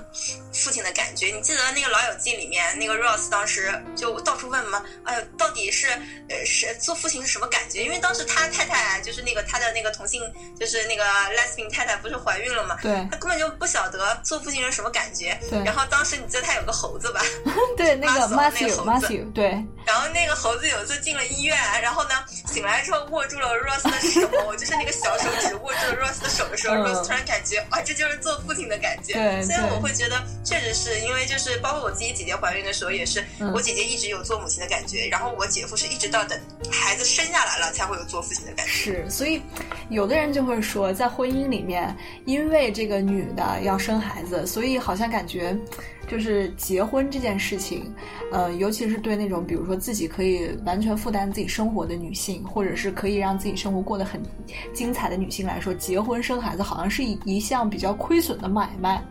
[0.52, 1.26] 父亲的感觉。
[1.28, 5.88] 你记得那个《老友记》里面那个 Ross 当时就到处问嘛，哎呦，到底是
[6.28, 7.82] 呃是做父亲是什么感觉？
[7.84, 10.20] 因为当时他太太就是那个他的那个同性，
[10.58, 12.76] 就是那个 Lesbian 太太不是怀孕了嘛？
[12.82, 15.38] 对，他根本就不晓得做父亲是什么感觉。
[15.48, 15.62] 对。
[15.64, 17.20] 然后当时你记得他有个猴子吧？
[17.76, 19.50] 对，那个 Matthew Matthew 对。
[19.84, 22.10] 然后那个猴子有一次进了医院，然后呢
[22.46, 29.14] 醒来之后握住了 Rose 的手， 就是那个小手指握住了 Rose 的手的时候，Rose 突然感觉哇，这就是做父亲的感觉。
[29.14, 33.24] 对，所以我会觉得确实是因为就是包括我自己姐姐怀孕的时候也是，
[33.54, 36.38] 我姐姐一直有做母亲的感觉，然后我姐夫是一直到等
[36.70, 38.72] 孩子生下来了才会有做父亲的感觉。
[38.72, 39.42] 是，所以
[39.88, 45.56] 有的人就会说，在婚姻里面，因为这个女的要生孩子，所以好像感觉。
[46.08, 47.92] 就是结婚这件事情，
[48.30, 54.20] 呃，尤其是对那种比如说自己可以完全负担自己生活的女性，或者是可以让自己生活过得很
[54.74, 59.02] 精彩的女性来说，结婚生孩子好像是一一项比较亏损的买卖。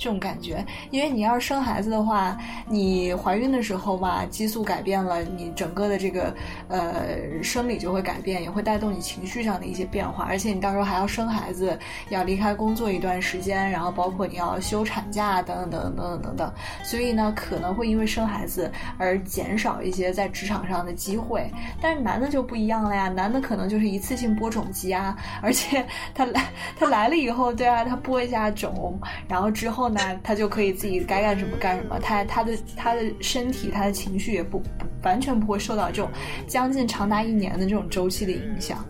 [0.00, 2.34] 这种感觉，因为你要是生孩子的话，
[2.66, 6.34] 你怀孕的时候吧，激素改变了，你整个的这个
[6.68, 11.78] 呃生理就会改变，也会带动你情绪上的一些变化，而且你到时候还要生孩子，
[12.08, 21.46] 要离开工作一段时间，然后包括你要休产假等等等等等等等，所以呢，可能会因为生孩子而减少一些在职场上的机会。
[21.78, 26.42] 但是男的就不一样了呀，男的可能就是一次性播种机啊，而且他来
[26.78, 28.98] 他来了以后，对啊，他播一下种，
[29.28, 29.89] 然后之后。
[29.92, 36.10] 那他就可以自己该干什么干什么，他他的他的身体他的情绪也不不完全不会受到这种
[36.46, 38.84] 将近长达一年的这种周期的影响。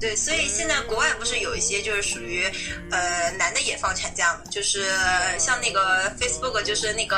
[0.00, 2.44] 对，所以现在国外不是有一些就是属于
[2.90, 4.84] 呃男的也放产假嘛，就是
[5.38, 7.16] 像那个 Facebook 就是那个。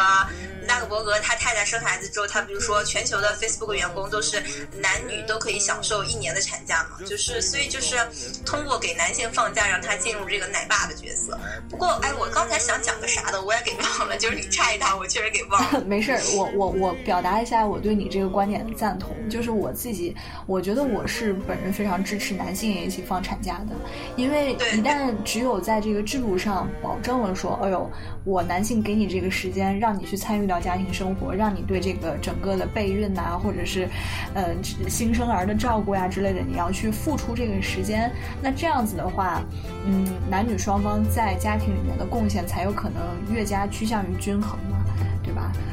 [0.74, 4.42] 扎克伯格他太太生孩子之后，他比如说全球的 Facebook 员工都是
[4.80, 7.96] 男女都可以享受一年的产假嘛，就是所以就是
[8.44, 11.38] 通过给男性放假，让他进入这个奶爸的角色。
[11.70, 13.70] 不过哎，我刚才想讲个啥的，我也给
[14.00, 15.80] 忘了，就是你插一答，我确实给忘了。
[15.86, 20.12] 没事儿，我我我表达一下我对你这个观点的赞同，就是我自己，
[20.48, 23.76] 我觉得我是本人非常支持男性也一起放产假的，
[24.16, 27.88] 因为一旦只有在这个制度上保证了说，哎呦，
[28.24, 30.63] 我男性给你这个时间，让你去参与到。
[30.64, 33.86] 家庭生活，让你对这个整个的备孕呐，或者是，
[34.32, 34.54] 呃，
[34.88, 38.10] 新生儿的照顾呀之类的，你要去付出这个时间。
[38.40, 39.42] 那这样子的话，
[39.84, 44.78] 嗯，男女双方在家庭里面的贡献才有可能越加趋向于均衡嘛。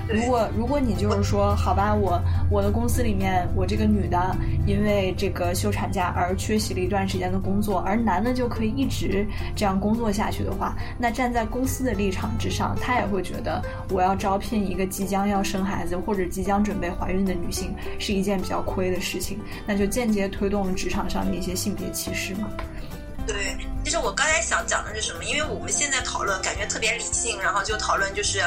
[0.07, 4.35] 如果如果你就是说，好吧，我我的公司里面，我这个女的
[4.65, 9.25] 因为这个休产假而缺席了一段时间的工作，而男的就可以一直
[9.55, 22.49] 这样工作下去的话，那站在公司的立场之上，他也会觉得我要招聘一个即将要生孩子或者即将准备怀孕的女性是一件比较亏的事情，那就间接推动了职场上的一些性别歧视嘛。
[23.31, 23.55] 对，
[23.85, 25.23] 其实我刚才想讲的是什么？
[25.23, 28.41] 因为我们现在讨论感觉特别理性，然后就讨论就是，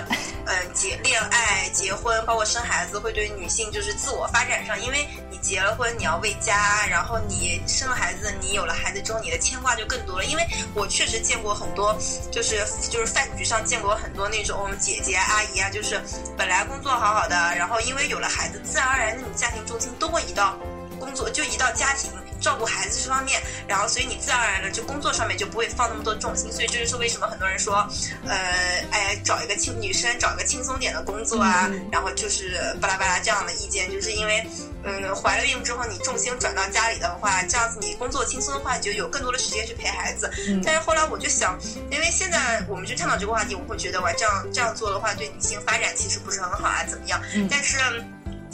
[0.47, 10.24] 嗯，结恋爱、结婚，包括生孩子，会对女性就是自我发展上，因为你结了婚，你要为家，然后你生了孩子，你有了孩子之后，你的牵挂就更多了。
[10.24, 11.97] 因为我确实见过很多，
[12.30, 15.99] 就是就是饭局上见过很多那种姐姐阿姨啊，就是
[16.37, 20.59] 本来工作好好的，然后因为有了孩子，自然而然的你家庭重心都会移到
[21.05, 22.11] 工作，就移到家庭。
[22.41, 27.89] 照顾孩子这方面，然后所以你自然而然的就工作上面就不会放那么多重心，所以这就是为什么很多人说，
[28.27, 34.47] 呃，哎，找一个轻女生找一个轻松点的工作啊，然后就是巴拉巴拉这样的意见，就是因为，
[34.83, 40.31] 嗯，怀了孕之后你重心转到家里的话，这样子你工作轻松的话，你就有更多的时间去陪孩子。
[40.63, 41.59] 但是后来我就想，
[41.91, 47.19] 因为现在我们去探讨这个话题，我会觉得哇，这样这样做的话对女性发展其实不是很好啊，怎么样？
[47.51, 47.79] 但是。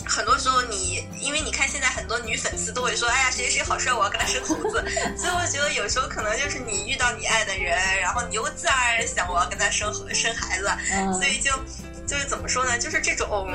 [0.06, 4.84] 很多时候，你因为你看现在很多女粉丝都会说，哎呀，谁谁好帅，我要跟他生猴子。
[5.16, 10.68] 所以我觉得有时候可能就是你遇到你爱的人，然后你就会自然而然想我要跟他生生孩子。
[11.12, 11.50] 所以就
[12.06, 12.78] 就是怎么说呢？
[12.78, 13.52] 就是这种。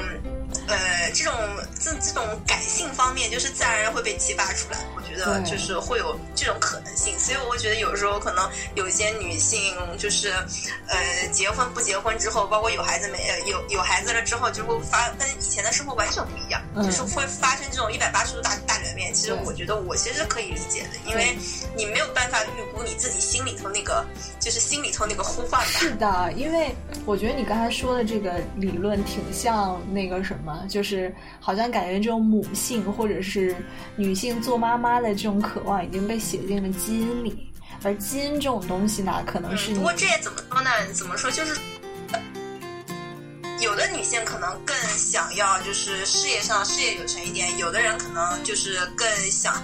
[0.67, 1.33] 呃，这种
[1.79, 4.77] 这这种感性方面，就是自然而然会被激发出来。
[5.15, 10.29] 我觉得就是会有这种可能性，所以我会觉得有时候可能有一些女性，就是
[10.87, 13.17] 呃结婚不结婚之后，包括有孩子没
[13.49, 19.13] 有有孩子了之后，就会发跟以前的生活完全不一样，就是会发生这种一百八十度大大转变。
[19.13, 21.37] 其实我觉得我其实是可以理解的，因为
[21.75, 24.05] 你没有办法预估你自己心里头那个，
[24.39, 25.65] 就是心里头那个呼唤吧。
[25.65, 30.63] 是的，因为我觉得你刚才说的这个理论挺像那个什么。
[30.67, 33.55] 就是好像感觉这种母性或者是
[33.95, 37.51] 女性做妈妈的的这种渴望已经被写进了基因里
[37.83, 40.69] 而基因这种东西呢可能是不过这也怎么说呢？
[40.93, 41.29] 怎么说？
[41.31, 41.55] 就是
[43.59, 49.61] 有的女性可能更想要就是事业上事业有成一点有的人可能就是更想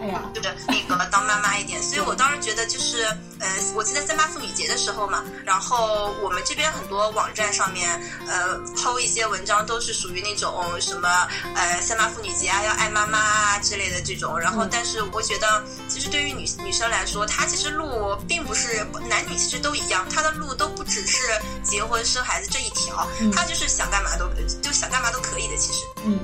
[0.00, 3.04] 哎呀，就是那个当妈妈一点，所以我当时觉得就是，
[3.38, 11.08] 呃，我记得三八妇女节的时候嘛，然后我们这边很多网站上面，呃，抛一些文章都是属于那种什么，
[11.54, 14.38] 呃，三八妇女节啊，要爱妈妈啊之类的这种。
[14.38, 21.18] 然后，但是我觉得，其实对于女女生来说，她其实路并不是男女其实都一样，她的路都不只是
[21.62, 24.26] 结婚生孩子这一条，她就是想干嘛都
[24.62, 25.80] 就想干嘛都可以的，其实。
[26.06, 26.18] 嗯。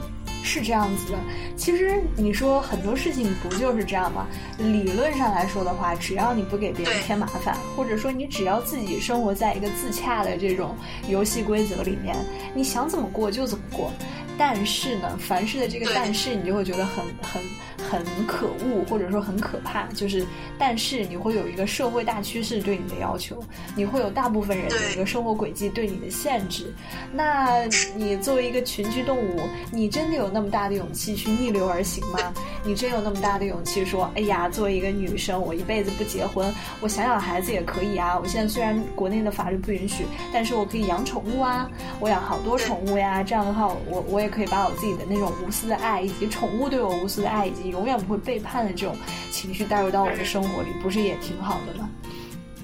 [0.47, 1.19] 是这样子的，
[1.57, 4.29] 其实你说很多事情不就是这样吗？
[4.59, 10.77] 理论上来说的话，只要你不给别人添麻烦，或者说你只要自己生活在一个自洽的这种
[11.09, 12.17] 游戏规则里面，
[12.55, 13.91] 你想怎么过就怎么过。
[14.39, 17.43] 但是呢，凡事的这个但是，你就会觉得很很
[17.91, 19.87] 很可恶，或者说很可怕。
[19.95, 20.25] 就是
[20.59, 23.43] 但是你会有一个社会大趋势对你的要求，
[23.75, 26.73] 你会有大部分人的一个生活轨迹对你的限制。
[27.13, 27.65] 那
[27.97, 29.41] 你作为一个群居动物，
[29.73, 32.33] 你真的有那么大的勇气去逆流而行吗？
[32.65, 38.17] 你真有那么大的勇气说，哎呀，作为一个女生，我一辈子不结婚，我想养孩子也可以啊。
[38.19, 41.69] 我现在虽然国内的法律不允许，但是我可以养宠物啊，
[42.01, 43.23] 我养好多宠物呀。
[43.23, 44.27] 这样的话，我我也。
[44.37, 48.97] 可以把我自己的那种无私的爱，以及宠物对我无私的爱，以及永远不会背叛的这种
[49.31, 51.89] 情绪带入到我的生活里，不是也挺好的吗？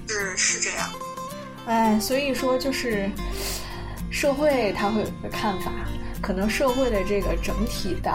[0.07, 0.89] 是是这样。
[1.65, 3.09] 哎，所以说就是
[4.11, 5.71] 社会它会有一个看法，
[6.21, 8.11] 可能社会的这个整体的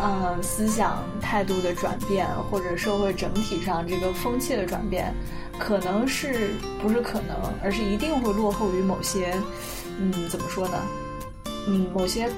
[0.00, 5.12] 呃思想态度的转变，或者社会整体上这个风气的转变，
[5.58, 9.34] 可能是不是可能，而是一定会落后于某些
[9.98, 10.78] 嗯，怎么说呢？
[11.66, 12.30] 嗯，某些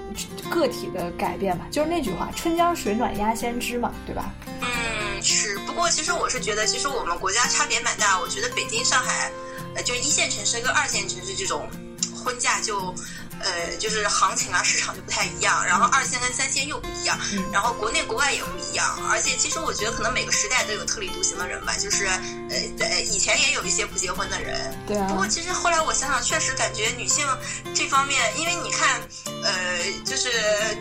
[0.50, 4.32] 个体的改变吧，就是那句话“春江水暖鸭先知”嘛，对吧？
[4.60, 5.56] 嗯，是。
[5.66, 8.20] 不过其实我是觉得，其实我们国家差别蛮大。
[8.20, 9.30] 我觉得北京、上海，
[9.74, 11.68] 呃，就一线城市跟二线城市这种
[12.14, 12.94] 婚嫁就。
[13.42, 17.18] 呃，就是行情啊，市场就不太一样，然后二线跟三线又不一样，
[17.52, 25.06] 然后国内国外也不一样，而且其实我觉得可能每个时代都有特立独行的人吧，就是呃呃，以前也有一些不结婚的人，对啊。
[25.08, 27.26] 不过其实后来我想想，确实感觉女性
[27.74, 29.00] 这方面，因为你看，
[29.42, 30.30] 呃，就是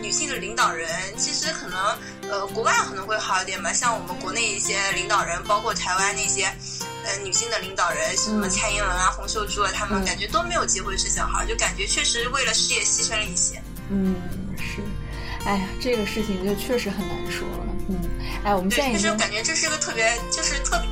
[0.00, 0.88] 女性的领导人，
[1.18, 1.98] 其实可能
[2.30, 6.52] 呃国外可能会好一点吧，像我们国内一些领导人，包括台湾那些。
[7.04, 13.60] 呃，女性的领导人，什么蔡英文啊、洪秀柱啊，他们感觉都没有机会生小孩，就感觉确实为了事业牺牲了一些。
[13.90, 14.14] 嗯，
[14.56, 14.82] 是。
[15.44, 17.66] 哎呀，这个事情就确实很难说了。
[17.88, 17.98] 嗯，
[18.44, 20.88] 哎，我们现在其实感觉这是个特别，就是特别，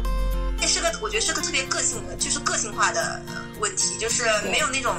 [0.61, 3.23] 这是个我觉得是个特别个性的，就是个性化的
[3.61, 4.97] 问题，就是没有那种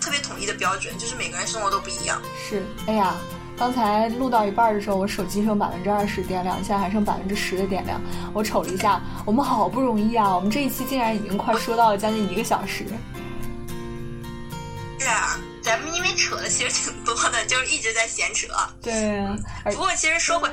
[0.00, 2.22] 特别统一的标准，就是每个人生活都不一样。
[2.48, 3.16] 是，哎呀。
[3.56, 8.00] 刚才录到一半的时候，我手机剩百分之二十电量，现在还剩百分之十的电量。
[8.32, 12.84] 我瞅了一下，我们好不容易啊，我们这一期竟然已经快说到了将近一个小时。
[14.98, 18.48] 是啊，咱们因为扯的其实挺多的，就是一直在闲扯。
[18.82, 19.36] 对啊。
[19.66, 20.48] 不过其实说回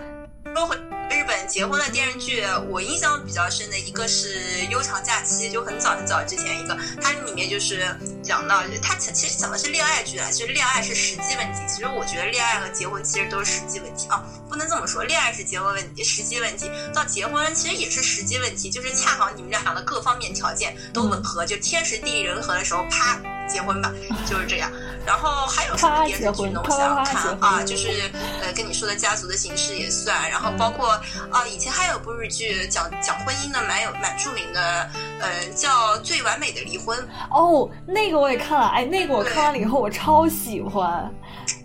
[0.54, 0.78] 说回。
[1.10, 4.39] 日本结婚的电视剧，我印象比较深的一个是
[4.70, 7.86] 《悠长假期》，就很早很早之前一个，它里面就是
[8.24, 11.60] 讲到，它其实讲的是恋爱剧啊，其实恋爱是实际问题。
[11.68, 23.20] 其实我觉得恋爱和结婚其实都是实际问题啊，不能这么说，恋爱是结婚问题，实际问题到结婚其实也是实际问题，就是恰好你们俩的各方面条件都吻合，就天时地利人和的时候，啪。
[23.52, 23.91] 结婚吧，
[24.26, 24.72] 就是这样。
[25.04, 26.62] 然后还有什么电视剧呢？
[26.64, 30.30] 我想想看啊，就是呃，跟你说的家族的形式也算。
[30.30, 30.89] 然后包括
[31.32, 34.88] 啊，以前还有部日剧讲讲婚姻的，蛮有蛮著名的，
[35.20, 36.97] 呃，叫《最完美的离婚》。
[37.32, 41.12] 哦，那个我也看了，哎，那个我看完了以后我超喜欢。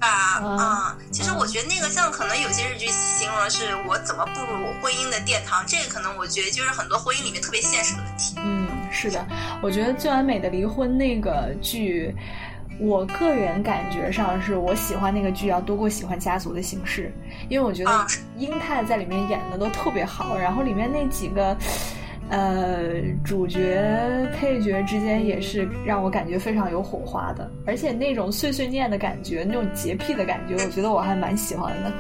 [0.01, 8.35] 啊啊，其实我觉得那个像可能有些日剧形容的是我怎么步入婚姻的殿堂，这个可能我觉得就是很多婚姻里面特别现实的问题。
[8.39, 8.56] 嗯。
[8.99, 9.23] 是的，
[9.61, 12.15] 我觉得最完美的离婚那个剧，
[12.81, 17.13] 我个人感觉上是我喜欢那个剧要多过喜欢家族的形式，
[17.51, 18.07] 因为我觉得
[18.39, 21.55] 英泰在里面演的都特别好，然后里面那几个
[22.31, 31.93] 呃主角配角之间也是让我感觉非常有火花的，而且那种碎碎念的感觉，那种洁癖的感觉，我觉得我还蛮喜欢的。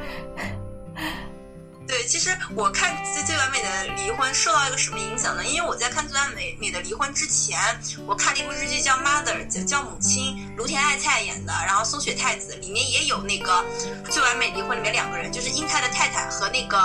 [2.07, 5.45] 其实我看《最最完美的离婚》受到一个什么影响呢？
[5.45, 7.59] 因为我在看《最完美美的离婚》之前，
[8.07, 13.53] 我看了一部日剧叫《Mother》，叫叫母亲，芦田爱菜演的，然后松雪太子里面也有那个
[14.11, 16.79] 《最完美离婚》里面两个人，就是英泰的太太和那个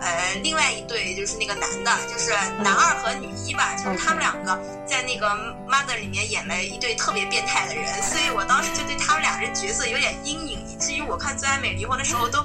[0.00, 2.30] 呃另外一对就是那个男的，就是
[2.62, 5.26] 男二和女一吧，就是他们两个在那个
[5.68, 12.44] 《Mother》里面演了一对特别变态的人，所以我当时就对他们俩这角色有点阴影，以至于我看《最完美离婚》的时候都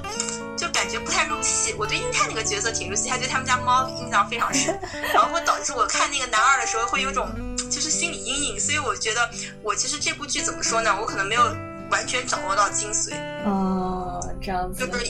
[0.56, 1.74] 就感觉不太入戏。
[1.76, 4.78] 我对英泰那个角色挺入戏，还对他们家猫印象非常深，
[5.12, 7.28] 然后会导致我看那个男二的时候会有种
[7.70, 9.30] 就是心心理阴影，所以我觉得
[9.62, 10.94] 我其实这部剧怎么说呢？
[11.00, 11.42] 我可能没有
[11.90, 13.14] 完全掌握到精髓。
[13.46, 14.86] 哦，这样子。
[14.86, 15.06] 就是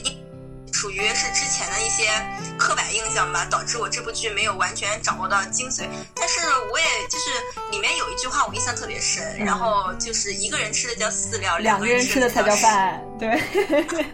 [0.74, 2.10] 属于是之前的一些
[2.58, 5.88] 刻板印象吧，导致我这部剧没有完全掌握到精髓。
[6.16, 6.40] 但是
[6.72, 7.30] 我也就是
[7.70, 13.00] 里面有一句话我印象特别深，然后就是一个人吃的叫饲料，两个人吃的才叫饭。
[13.18, 13.40] 对。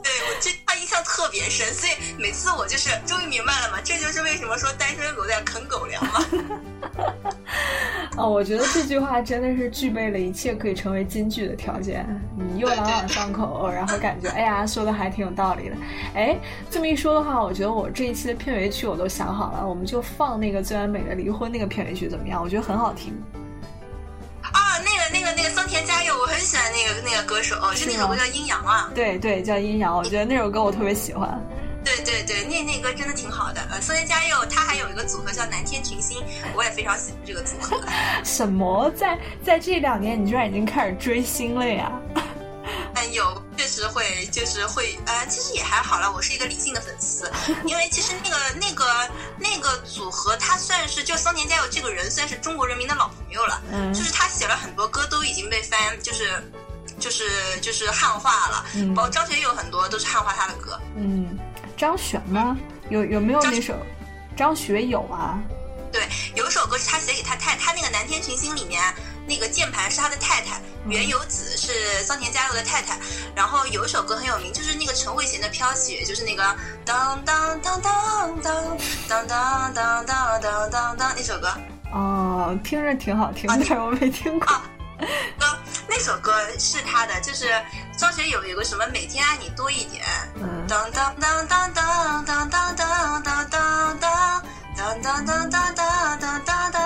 [0.00, 6.24] 对我这他印象特别深，所以每次我就是终于明白了嘛，这就是为什么说单身狗在啃狗粮嘛。
[8.16, 12.06] 哦，我觉得这句话真的是具备了一切可以成为金句的条件。
[12.34, 15.76] 你又朗朗上口，然后感觉哎呀，说的还挺有道理的。
[16.14, 16.38] 哎，
[16.70, 22.42] 这么一说的话，我觉得我这一期的片尾曲我都想好了，我们就放那个最完美的离婚那个片尾曲怎么样？
[22.42, 23.14] 我觉得很好听。
[25.40, 28.90] 啊，那个那个那个桑田佳佑，我很喜欢那个那个歌手，是那首歌叫《阴阳》啊。
[28.94, 31.40] 对对，叫《阴阳》，我觉得那首歌我特别喜欢。
[31.82, 33.60] 对对对，那那歌真的挺好的。
[33.70, 36.22] 呃，松田佳佑他还有一个组合叫南天群星，
[36.54, 37.80] 我也非常喜欢这个组合。
[38.22, 38.90] 什么？
[38.94, 41.90] 在在这两年，你居然已经开始追星了呀？
[43.00, 46.12] 嗯，有，确实会，就是会，呃，其实也还好了。
[46.12, 47.30] 我是一个理性的粉丝，
[47.64, 53.62] 因为其实那个那个那个组合，他算是就桑田佳佑这个人，算是中国人民的老朋友了。
[53.72, 56.42] 嗯，就是他写了很多歌，都已经被翻，就是
[56.98, 58.64] 就是就是汉化了。
[58.74, 60.78] 嗯，包括张学友很多都是汉化他的歌。
[60.96, 61.38] 嗯，
[61.76, 62.56] 张悬吗？
[62.90, 63.74] 有有没有那首？
[64.36, 65.38] 张学友啊？
[65.92, 68.82] 对，有一首歌是他写给他太，他那个《南天群星》里面。
[69.30, 72.98] 那个键盘是他的太太，原由子是桑田佳佑的太太。
[73.32, 76.42] 然后有一首歌很有名，就是那个陈慧娴的《飘雪》，就是那个
[76.84, 78.76] 当当当当当
[79.08, 81.48] 当当当当当当当那首歌。
[81.92, 84.48] 哦，听着挺好听，但是我没听过。
[85.38, 85.46] 歌
[85.88, 87.46] 那首歌是他的，就是
[87.96, 90.04] 张学友有个什么每天爱你多一点。
[90.66, 94.42] 当当当当当当当当当当当。
[94.76, 96.82] 当当当当当当当当当当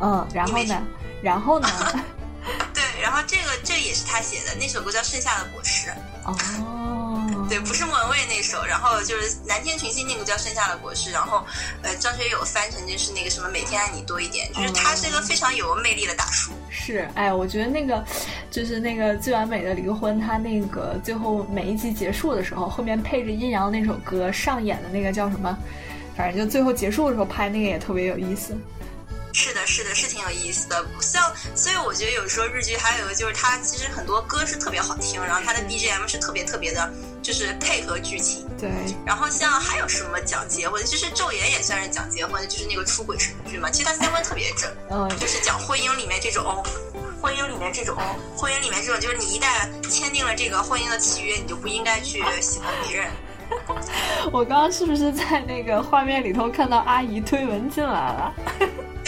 [0.00, 0.82] 嗯，然后呢？
[1.22, 1.68] 然后呢？
[2.72, 5.88] 对，然后这个这也是他写的，那首歌叫《盛夏的果实》。
[6.24, 6.36] 哦。
[7.50, 11.44] 对，不是莫文蔚那首，然后就是蓝天群星那个叫《盛夏的果实》，然后
[11.82, 16.52] 呃张学友翻成就是那个什么每天爱你多一点，就是他是一个非常有魅力的大叔。
[16.70, 18.04] 是，哎，我觉得那个
[18.52, 25.58] 就是那个最完美的离婚，他那个最后每一集结束的时候，后面配着阴阳那首歌上演的那个叫什么？
[26.16, 28.56] 反正就最后结束的时候拍那个也特别有意思。
[29.32, 30.84] 是的，是的，是挺有意思的。
[31.00, 38.46] 像，所以我觉得有时候日剧还有一个就是它其实很多歌是特别好听，然后它的 BGM 是特别特别的，就是配合剧情。
[38.58, 38.70] 对。
[39.06, 43.70] 然后像还有什么讲结婚，其实《昼颜》也算是讲结婚的，就是那个出轨神剧嘛。
[43.70, 46.62] 其实它三观特别正，嗯，就是讲婚姻里面这种，
[47.22, 47.96] 婚姻里面这种，
[48.36, 53.10] 婚姻里面这种，就是你一旦签订了这个婚姻的契约，你就不应该去喜欢别人。
[54.32, 58.32] 我刚刚是不是在那个画面里头看到阿姨推门进来了？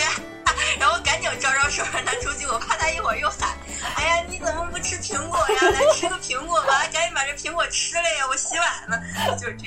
[1.36, 3.48] 招招手让他出去，我怕他一会儿又喊
[3.96, 5.70] ：“哎呀，你怎么不吃苹果呀？
[5.70, 6.82] 来吃个苹果吧！
[6.92, 8.26] 赶紧把这苹果吃了呀！
[8.30, 8.98] 我洗碗呢。”
[9.38, 9.66] 就是这。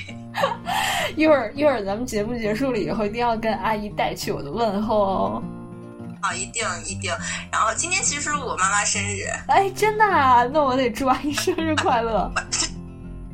[1.16, 5.42] 一会儿一会儿咱们节目结束了以后，一定要跟阿姨带去我的问候哦。
[6.22, 7.12] 好，一定一定。
[7.52, 9.24] 然后今天其实是我妈妈生日。
[9.48, 10.04] 哎，真的？
[10.04, 10.44] 啊？
[10.44, 12.30] 那我得祝阿姨生日快乐。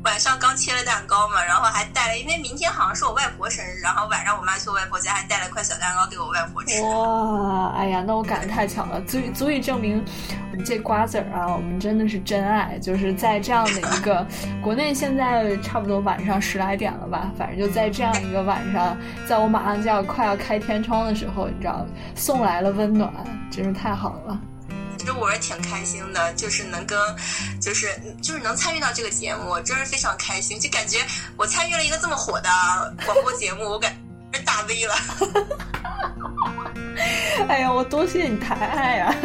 [0.03, 6.81] 晚上刚切了蛋糕嘛，然后还带了，因为明天好像是我外婆生日，然后晚上我妈去我外婆家，还带了块小蛋糕给我外婆吃。
[6.81, 10.03] 哇，哎呀，那我赶得太巧了，足以足以证明
[10.51, 12.77] 我们这瓜子儿啊，我们真的是真爱。
[12.79, 14.27] 就是在这样的一个
[14.61, 23.09] 国内现在差不多晚上十来点了吧，反正就在这样一个晚上，在我马上就要快要开天窗的时候，你知道，送来了温暖，
[23.49, 24.37] 真是太好了。
[25.03, 26.97] 其实我是挺开心的，就是能跟，
[27.59, 32.49] 就是就是能参与到这个节目，真是非常开心，就感觉我参与了一个这么火的
[33.05, 33.93] 广播节目，我感
[34.31, 34.95] 觉大 V 了。
[37.47, 39.15] 哎呀，我多谢你抬爱呀！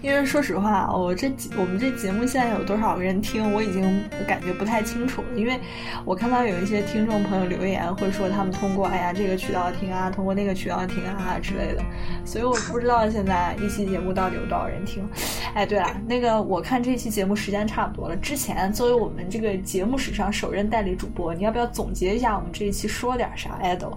[0.00, 5.28] 因为说实话，我这我们这节目现在有多少个人听，我已经感觉不太清楚了。
[5.34, 5.58] 因为
[6.04, 11.82] 我看到有一些听众朋友留言，会说他们通过哎呀这个渠道听啊，通过那个渠道听啊之类的，
[12.24, 15.06] 所以我不知道现在一期节目到底有多少人听。
[15.54, 23.94] 哎，对了，那个我看这期节目时间差不多了，之前作为我们这个节目史上首任代理主播，你要不要总结一下我们这一期说点啥？idol。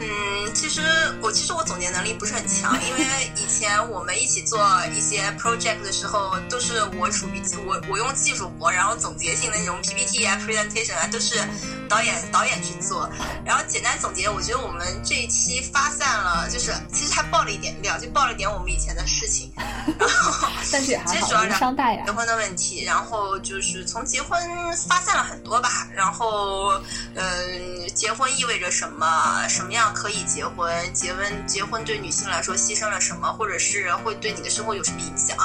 [0.00, 0.80] 嗯，其实
[1.20, 3.04] 我其实我总结能力不是很强，因为
[3.36, 4.60] 以前我们一起做
[4.94, 11.40] 一些 project 的时候，都是我属于我我用技术活，然后总结性的那种 PPT 啊 presentation 啊，都是
[11.88, 13.10] 导演导演去做。
[13.44, 19.52] 然后简单总结，我觉得我们这一期发散了，就是其实还爆了一点料，就爆了点我们以前的事情。
[19.98, 22.04] 然后 但是也还好，无伤大雅。
[22.04, 24.40] 结婚的问题，然后就是从结婚
[24.88, 25.88] 发散了很多吧。
[25.94, 26.80] 然后，
[27.14, 29.46] 嗯，结婚意味着什么？
[29.48, 30.72] 什么样可以结婚？
[30.92, 33.32] 结婚结婚对女性来说牺牲了什么？
[33.32, 35.36] 或者是会对你的生活有什么影响？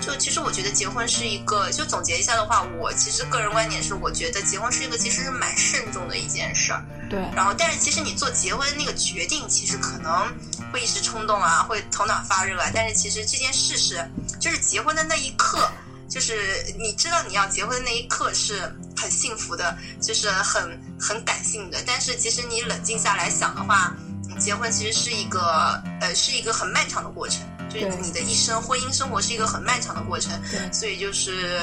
[0.00, 6.84] 就其实我觉得结婚是一个，就总结一下的话，我其实个人观点是，我觉得结婚是一个其实是蛮慎重的一件事儿。
[7.08, 7.20] 对。
[7.34, 10.26] 然后，但是其实你做结婚那个决定，其实可能
[10.72, 12.70] 会一时冲动啊，会头脑发热啊。
[12.74, 14.04] 但是其实这件事是，
[14.40, 15.70] 就是结婚的那一刻，
[16.14, 21.78] 就是你知道你要结婚的那一刻是很幸福的，就是很很感性的。
[21.84, 23.92] 但是其实你冷静下来想的话，
[24.38, 27.40] 结婚其实是一个呃是一个很漫长的过程。
[27.68, 30.30] 就是你的一生，婚姻生活是一个很漫长的过程，
[30.72, 31.58] 所以就是，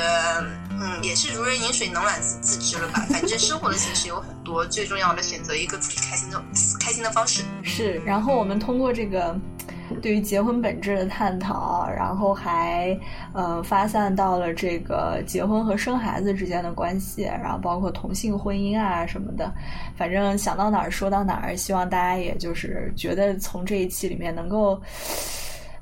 [0.70, 3.06] 嗯，也是如人饮水，冷暖自自知了吧。
[3.10, 6.44] 反正生活的形式有很多，最重要的选择一个自己开心的
[6.82, 7.44] 开心的方式。
[7.64, 9.34] 是，然后我们通过这个
[10.02, 12.98] 对于结婚本质的探讨，然后还
[13.34, 19.52] 呃发散到了这个结婚和生孩子之间的关系，然后包括同性婚姻啊什么的。
[19.96, 24.82] 反正想到哪儿说到哪儿，希望大家也就是觉得从这一期里面能够。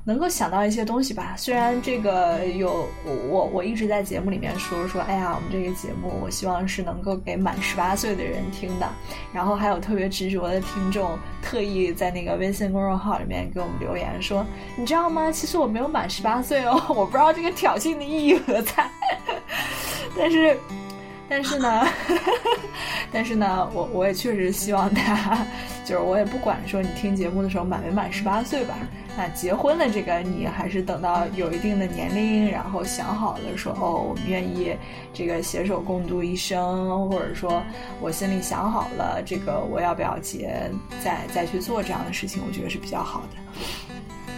[0.02, 8.88] 能够想到一些东西吧，虽然这个有我我一直在节目里面说说，哎呀，我们这个节目我希望是能够给满十八岁的人听的，
[9.30, 11.18] 然后还有特别执着的听众
[11.50, 14.46] 特意在那个微信公众号里面给我们留言说，
[14.76, 15.32] 你知道吗？
[15.32, 18.88] 其实我没有满十八岁哦， 我不知道这个挑衅的意义何在，
[20.16, 20.56] 但是。
[21.32, 21.86] 但是呢，
[23.12, 25.46] 但是呢，我我也确实希望大家，
[25.84, 28.74] 就是我也不管说你听节目的时候满没满十八岁吧，
[29.20, 34.74] 那结婚的这个你还是等到有一定的年龄，然后想好了说哦，我们愿意
[35.12, 37.62] 这个携手共度一生，或者说
[38.00, 40.70] 我心里想好了这个我要不要结，
[41.04, 43.60] 再再去做这样的事情，我觉得是比较好的。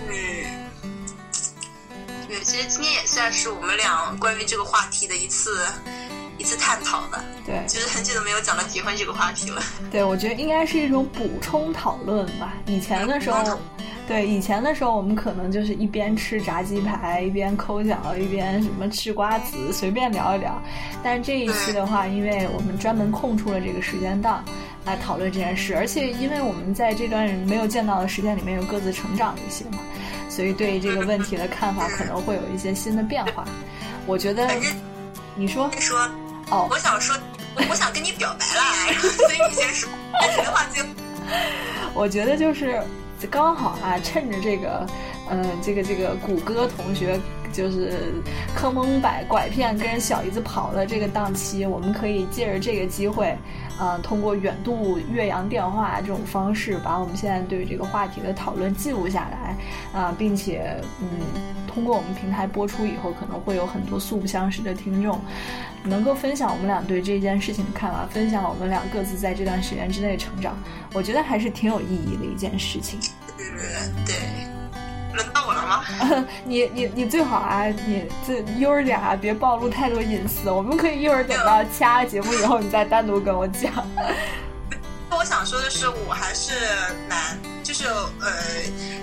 [0.09, 0.19] 嗯，
[2.27, 5.65] 对，其实今天也算是我们俩关于这个话题的一次。
[6.39, 7.23] 一次探讨吧。
[7.47, 9.63] 对，就是很久都没有讲到结婚这个话题了。
[9.93, 12.55] 对，我觉得应该是一种补充讨论吧。
[12.67, 13.61] 以前的时候，
[14.09, 20.61] 对以前的时候，我们可能就是一边吃炸鸡排，一边抠脚，一边什么吃瓜子，随便聊一聊。
[21.03, 24.45] 但是这一期的话，因为我们专门空出了这个时间档
[24.85, 29.79] 来讨论这件事，而且因为我们在这段没有见到的时间里面有各自成长一些嘛，
[30.29, 33.45] 所以对这个问题的看法可能会有一些新的变化。
[34.07, 34.49] 我觉得，
[35.37, 35.99] 你说，你说。
[36.51, 37.17] 哦，我想说，
[37.71, 39.89] 我想跟你表白了， 所以你先说
[40.21, 40.83] 你的话就。
[41.95, 42.83] 我觉得就是
[43.27, 44.87] 刚好啊，趁着这个，
[45.31, 47.19] 嗯，这个这个谷歌同学
[47.53, 48.15] 就是
[48.55, 53.37] 坑蒙拐拐骗跟小姨子跑的这个档期，我们可以借着这个机会，
[53.81, 61.07] 嗯，通过远渡岳阳电话这种方式，把我们现在对这个话题的讨论记录下来，啊，并且嗯，
[61.67, 65.19] 通过我们平台播出以后，可能会有很多素不相识的听众。
[65.85, 70.57] 能够分享我们俩对这件事情的看法，分享我们俩各自在这段时间之内成长，
[70.93, 73.01] 我觉得还是挺有意义的一件事情。
[74.07, 74.17] 对，
[75.15, 75.85] 轮到我了吗？
[76.45, 80.51] 你你你最好啊，你这悠着点啊，别暴露太多隐私。
[80.51, 83.73] 我们可以一会儿等到其他节目以后，你再单独跟我讲。
[85.11, 86.53] 我想说的是，我还是
[87.09, 88.33] 蛮，就是呃，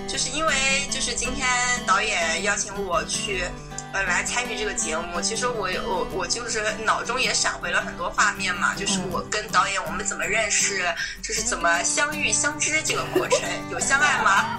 [0.08, 0.52] 就是因为
[0.90, 1.46] 就是今天
[1.86, 3.44] 导演邀请我去。
[3.92, 10.84] 呃，来参与这个节目，其实我我我就是脑中也闪回了很多画面嘛，就是我跟导演我们怎么认识，
[11.20, 14.58] 就是怎么相遇相知这个过程， 有相爱吗？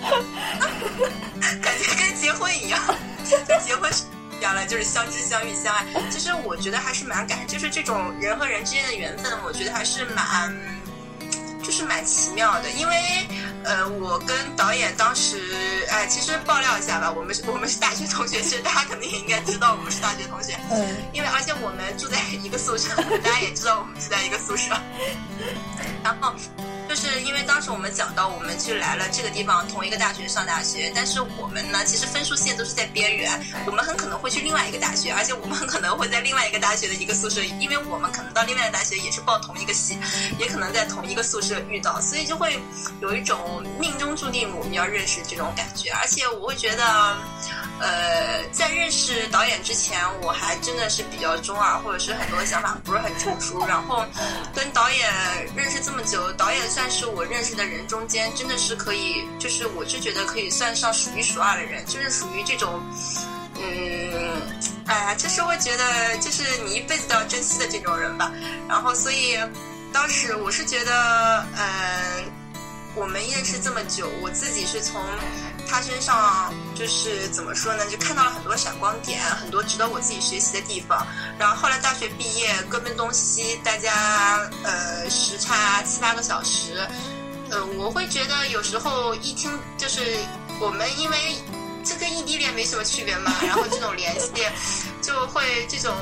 [1.62, 2.78] 感觉跟结婚一样，
[3.64, 3.90] 结婚
[4.38, 5.86] 一样了，就是相知相遇相爱。
[6.10, 10.54] 其实我觉得还是蛮感，就是这种人和人之间的缘分，我觉得还是蛮。
[11.74, 13.26] 就是蛮奇妙的，因为，
[13.64, 24.72] 呃，我跟导演当时，哎，其实爆料一下吧，我们是，我们是大学同学，其实大家肯定也应该知道我们是大学同学，嗯，因为而且我们住在一个宿舍，大家也知道我们住在一个宿舍，
[26.04, 26.32] 然后。
[26.94, 33.32] 就是因为当时我们讲到，我们去来了这个地方，同一个大学上大学，但是我们呢，其实分数线都是在边缘，
[33.66, 39.98] 我们很可能会去另外一个大学，而且我们很可能会在另外一个大学的一个宿舍，因为我们可能到另外一个大学也是报同一个系，
[40.38, 42.62] 也可能在同一个宿舍遇到，所以就会
[43.00, 47.16] 有一种命中注定我们要认识这种感觉，而且我会觉得，
[47.80, 54.04] 呃，在认识导演之前，我还真的是比较中二，或者是很多想法不是很成熟，然后
[54.54, 55.12] 跟导演
[55.56, 56.64] 认识这么久，导演。
[56.74, 62.82] 算是我认识的人中间，真的是可以，就是我就觉得可以算上数一数二的人，就是属于这种，
[63.60, 64.42] 嗯，
[64.86, 68.32] 哎呀，就是会觉得，就是你一辈子都要珍惜的这种人吧。
[68.66, 69.38] 然后，所以
[69.92, 72.32] 当时我是觉得，嗯，
[72.96, 75.02] 我们认识这么久，我自己是从
[75.68, 81.04] 他身上就是怎么说呢，就看到了很多闪光点，很多值得我自己学习的地方。
[81.38, 86.86] 然后后来大学毕业，各奔东西，大家呃时差七八个小时，
[87.50, 90.16] 呃，我会觉得有时候一听就是
[90.60, 91.18] 我们因为
[91.84, 94.30] 这跟异地恋没什么区别嘛，然后这种联系
[95.02, 95.92] 就会这种。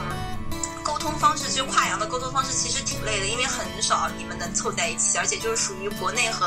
[0.82, 6.46] 沟通方式就跨洋的沟通方式其实挺累的，因为很少你们能凑在一起，而且就是属于国内和，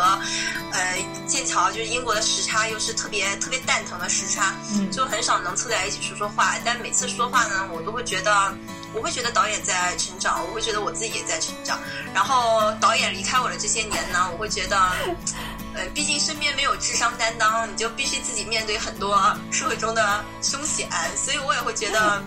[0.72, 4.54] 呃，剑桥就是英国的时差又是特别特别蛋疼的时差，
[4.92, 6.56] 就很少能凑在一起说说话。
[6.64, 8.54] 但每次说话呢，我都会觉得，
[8.94, 11.80] 我会觉得导演在成长，我会觉得我自己也在成长。
[12.14, 14.78] 然后导演离开我的这些年呢，我会觉得，
[15.74, 19.18] 呃，毕竟身边没有智商担当，你就必须自己面对很多
[19.52, 22.22] 社会中的凶险，所以我也会觉得。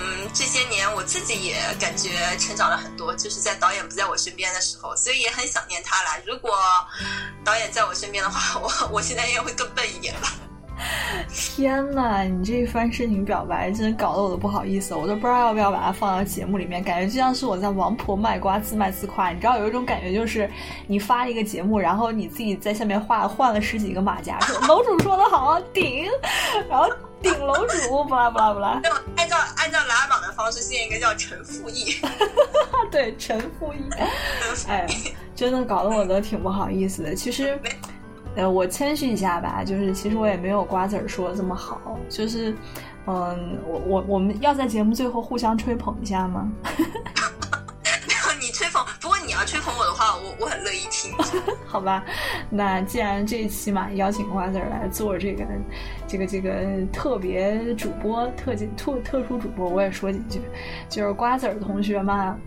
[0.00, 6.16] 嗯这些年我自己也感觉成长了很多，就是在导演不在我身边的时候，所以也很想念他啦。
[6.24, 6.56] 如果
[7.44, 10.32] 导演在我身边的话，我我现在应该会更笨一点吧。
[11.28, 19.30] 天呐，你这一番深情表白，真的搞得我都不好意思，我都不知道要不要把它放到节目里面，感觉就像是我在王婆卖瓜，自卖自夸。
[19.30, 20.50] 你知道有一种感觉，就是
[20.86, 26.06] 你发了一个节目，然后你自己在下面画换了十几个马甲，说楼主说的好顶，
[26.68, 26.88] 然后。
[27.20, 28.80] 顶楼主，不啦不啦不啦。
[29.16, 31.96] 按照按照拉榜的方式，现在应该叫陈复义。
[32.92, 33.78] 对，陈复义。
[34.68, 34.86] 哎，
[35.34, 37.16] 真的搞得我都挺不好意思的。
[37.16, 37.60] 其实，
[38.38, 41.98] 呃，我谦虚一下吧，就是其实我也没有瓜子儿说的这么好。
[42.08, 42.54] 就是，
[43.06, 46.48] 嗯，我我我们要在节目最后互相吹捧一下吗？
[48.40, 51.12] 你吹捧，不过你要吹捧我的话，我我很乐意听。
[51.66, 52.04] 好吧，
[52.48, 55.44] 那既然这一期嘛，邀请瓜子儿来做这个。
[56.06, 60.40] 这个这个特别主播特特特殊主播，我也说几句，
[60.88, 62.38] 就是瓜子儿同学嘛，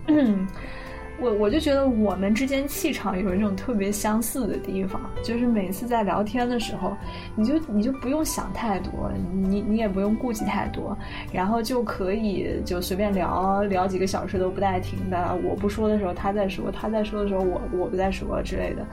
[1.22, 6.98] 我我就觉得我们之间气场有一种特别相似的地方，就是每次在聊天的时候，
[7.36, 10.98] 你就你就不用想太多，你你也不用顾忌太多，
[11.32, 15.38] 然后就可以就随便聊聊几个小时都不带停的。
[15.44, 18.84] 我不说的时候他在说，他在说的时候我我不在说之类的。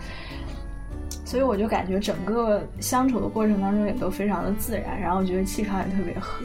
[1.24, 6.42] 所以我就感觉整个相处的过程当中也都非常的自然，然后觉得气场也特别合，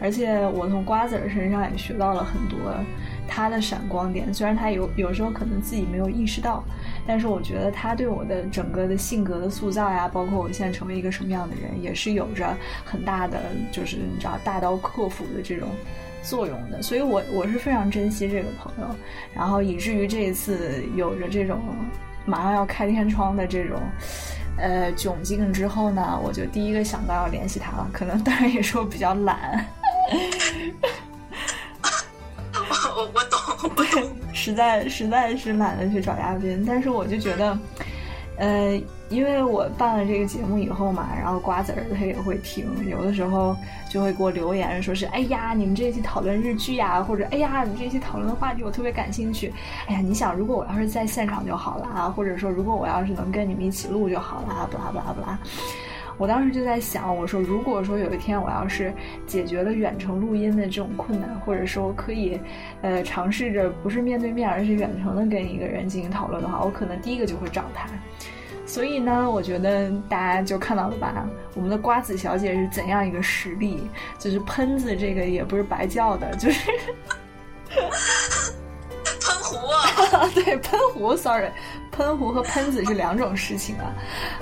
[0.00, 2.58] 而且我从瓜子儿身上也学到了很多
[3.28, 6.64] 他的闪光点，虽然他有有时候可能自己没有意识到，
[7.06, 13.40] 但是我觉得他对我的整个的性格的塑造呀，包括我现在成为一个什么样的人，也是有着很大的
[13.70, 15.68] 就是你知道大刀阔斧的这种
[16.22, 16.82] 作用的。
[16.82, 18.94] 所以我我是非常珍惜这个朋友，
[19.34, 21.60] 然后以至于这一次有着这种。
[22.28, 23.80] 马上要开天窗的这种，
[24.58, 27.88] 呃窘境之后呢，我就第一个想到要联系他了。
[27.92, 29.64] 可能当然也是我比较懒，
[32.96, 37.58] 我我懂，我懂， 实在实在是懒得去找嘉宾，但是我就觉得。
[38.38, 38.78] 呃，
[39.08, 43.56] 因为我办了这个节目以后嘛，然后瓜子儿他也会听，有的时候
[43.88, 49.54] 就会给我留言，说是哎呀，你们这一期讨论日剧呀，或者哎呀，你这期讨论的话题我特别感兴趣。
[49.86, 55.38] 哎呀，你想，如果我要是在现场就好了啊，或者说如果我要是能跟你们一起录就好了，啊，不啦不啦不啦。
[56.18, 58.92] 我当时就在想，我说如果说有一天我要是
[59.26, 62.40] 解决了远程录音的这种困难，或者说可以，
[62.82, 67.88] 呃，尝试着不是面对面，而是远程的跟一个人进行讨论的话，我可能第一个就会找他。
[68.64, 73.88] 所以呢，我觉得大家就看到了吧，我们的瓜子小姐是怎样一个实力，
[74.18, 76.70] 就是喷子这个也不是白叫的，就是。
[79.26, 79.58] 喷 壶
[80.34, 81.50] 对，喷壶，sorry，
[81.90, 83.94] 喷壶和喷子是两种事情啊，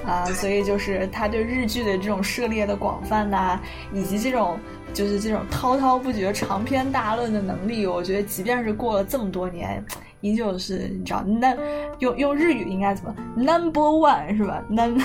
[0.06, 3.59] 啊，所以就是他对日剧的这种涉猎的广泛呐，
[3.93, 4.59] 以及这种
[4.93, 9.82] 就是这种滔滔不绝、长篇大论的能力，我觉得即便是过了这么多年，
[10.20, 11.56] 依旧是你知道，那
[12.01, 15.02] 用用日语应该怎么，number one 是吧？number，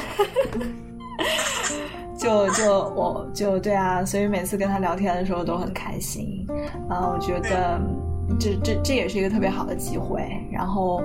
[2.18, 6.46] 就就我就对啊，所以每次跟他聊天的时候都很开心
[6.90, 7.80] 啊，我觉得。
[8.38, 10.22] 这这这也是一个特别好的机会。
[10.52, 11.02] 然后，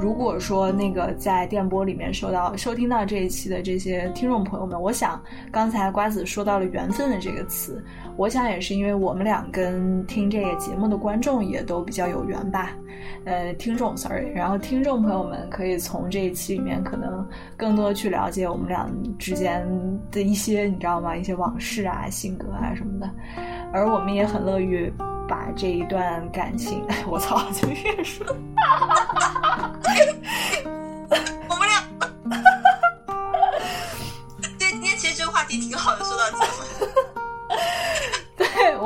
[0.00, 5.20] 如果说那个在电波里面收到收听到这一期的这些听众朋友们，我想
[5.50, 7.82] 刚才瓜子说到了“缘分”的这个词，
[8.16, 12.72] 我想也是因为我们俩跟听这个节目的观众也都比较有缘吧。
[13.24, 17.26] 呃，听众，sorry，然后听众朋友们可以从这一期里面可能
[17.56, 18.88] 更多去了解我们俩
[19.18, 19.64] 之间
[20.10, 21.14] 的一些，你知道吗？
[21.16, 23.10] 一些往事啊、性格啊什么的。
[23.76, 24.92] 而我们也很乐于。
[25.28, 28.24] 把这一段感情，我操，就越说，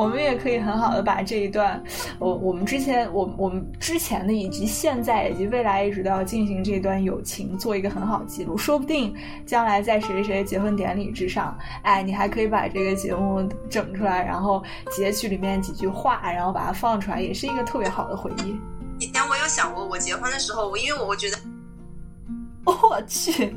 [0.00, 1.82] 我们也可以很好的把这一段
[2.18, 8.56] 我我们之前我我们之前的以及现在以及未来一直都要进行这段友情，做一个很好的记录。
[8.56, 9.14] 说不定
[9.44, 18.56] 将来在谁谁结婚典礼之上，哎，你还可以把这个节目整出来，然后截取里面几句话，然后把它放出来，也是一个特别好的回忆。
[18.98, 21.38] 以前我有想过，我结婚的时候，我因为我觉得，
[22.64, 23.54] 我去。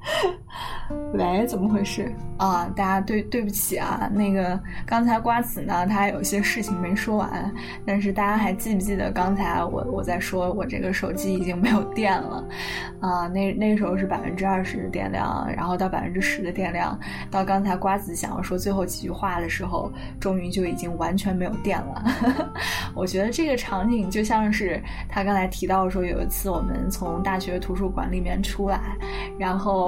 [1.12, 2.66] 喂，怎么回事啊？
[2.74, 7.52] 大家对对不起啊，那个刚才瓜子呢，他有些事情没说完。
[7.84, 12.42] 但是大家还记不记得刚才我我在说我这个手机已经没有电了
[13.00, 13.28] 啊？
[13.28, 16.98] 那那时候是百分之二十的电量，然后到百分之十的电量，
[17.30, 22.04] 到刚才瓜子想要说最后几句话的时候，终于就已经完全没有电了。
[22.94, 28.80] 我觉得这个场景就像是他刚才提到说，有一次我们从大学图书馆里面出来，
[29.38, 29.87] 然后。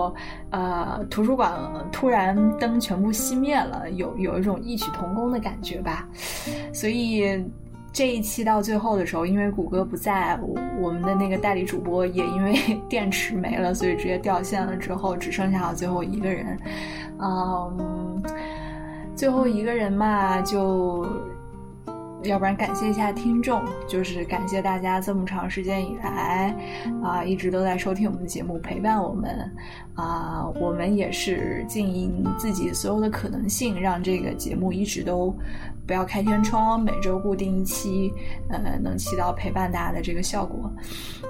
[0.51, 1.52] 呃，图书馆
[1.90, 6.09] 突然灯全部熄灭了，有有一种异曲同工的感觉吧。
[6.72, 7.44] 所以
[7.93, 10.39] 这一期到最后的时候，因为谷歌不在，
[10.81, 12.55] 我们的那个代理主播也因为
[12.89, 14.77] 电池没了，所以直接掉线了。
[14.77, 16.59] 之后只剩下了最后一个人，
[17.18, 18.22] 嗯，
[19.16, 21.06] 最后一个人嘛就。
[22.24, 26.55] 要不然感谢一下听众，就是感谢大家这么长时间以来，
[27.02, 29.51] 啊，一直都在收听我们的节目，陪伴我们，
[29.94, 35.34] 啊，我们也是尽自己所有的可能性，让这个节目一直都。
[35.90, 38.14] 不要开天窗，每周固定一期，
[38.48, 40.72] 呃，能起到陪伴大家的这个效果。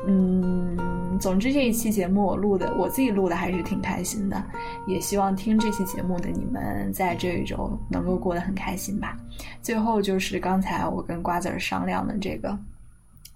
[0.07, 0.77] 嗯，
[1.19, 4.45] 总之这一期节目我录的，我自己录的还是挺开心的，
[4.87, 9.17] 也希望听这期节目的你们在这一周能够过得很开心吧。
[9.63, 12.55] 最后就是刚才我跟瓜子儿商量的这个，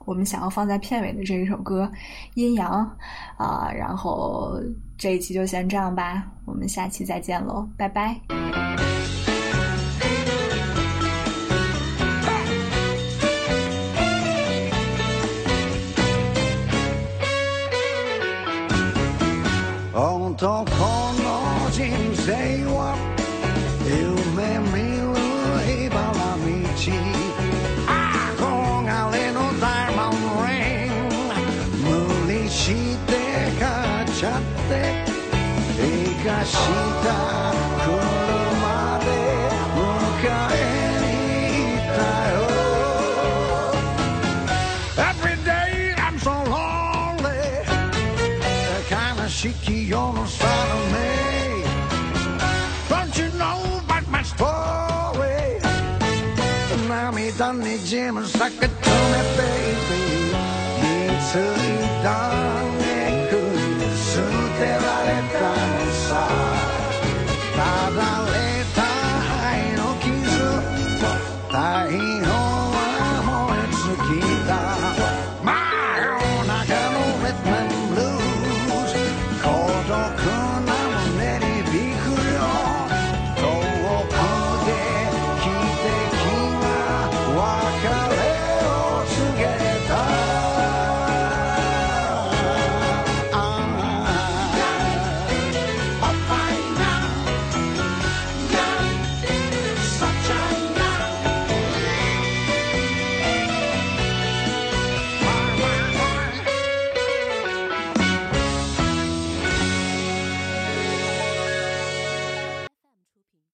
[0.05, 1.91] 我们想要放在片尾的这一首歌
[2.35, 2.87] 《阴阳》
[3.43, 4.61] 啊，然后
[4.99, 8.15] 这一期就先这样吧，我们下期再见喽，拜拜。
[20.37, 22.94] 男の人生は
[58.51, 58.84] truck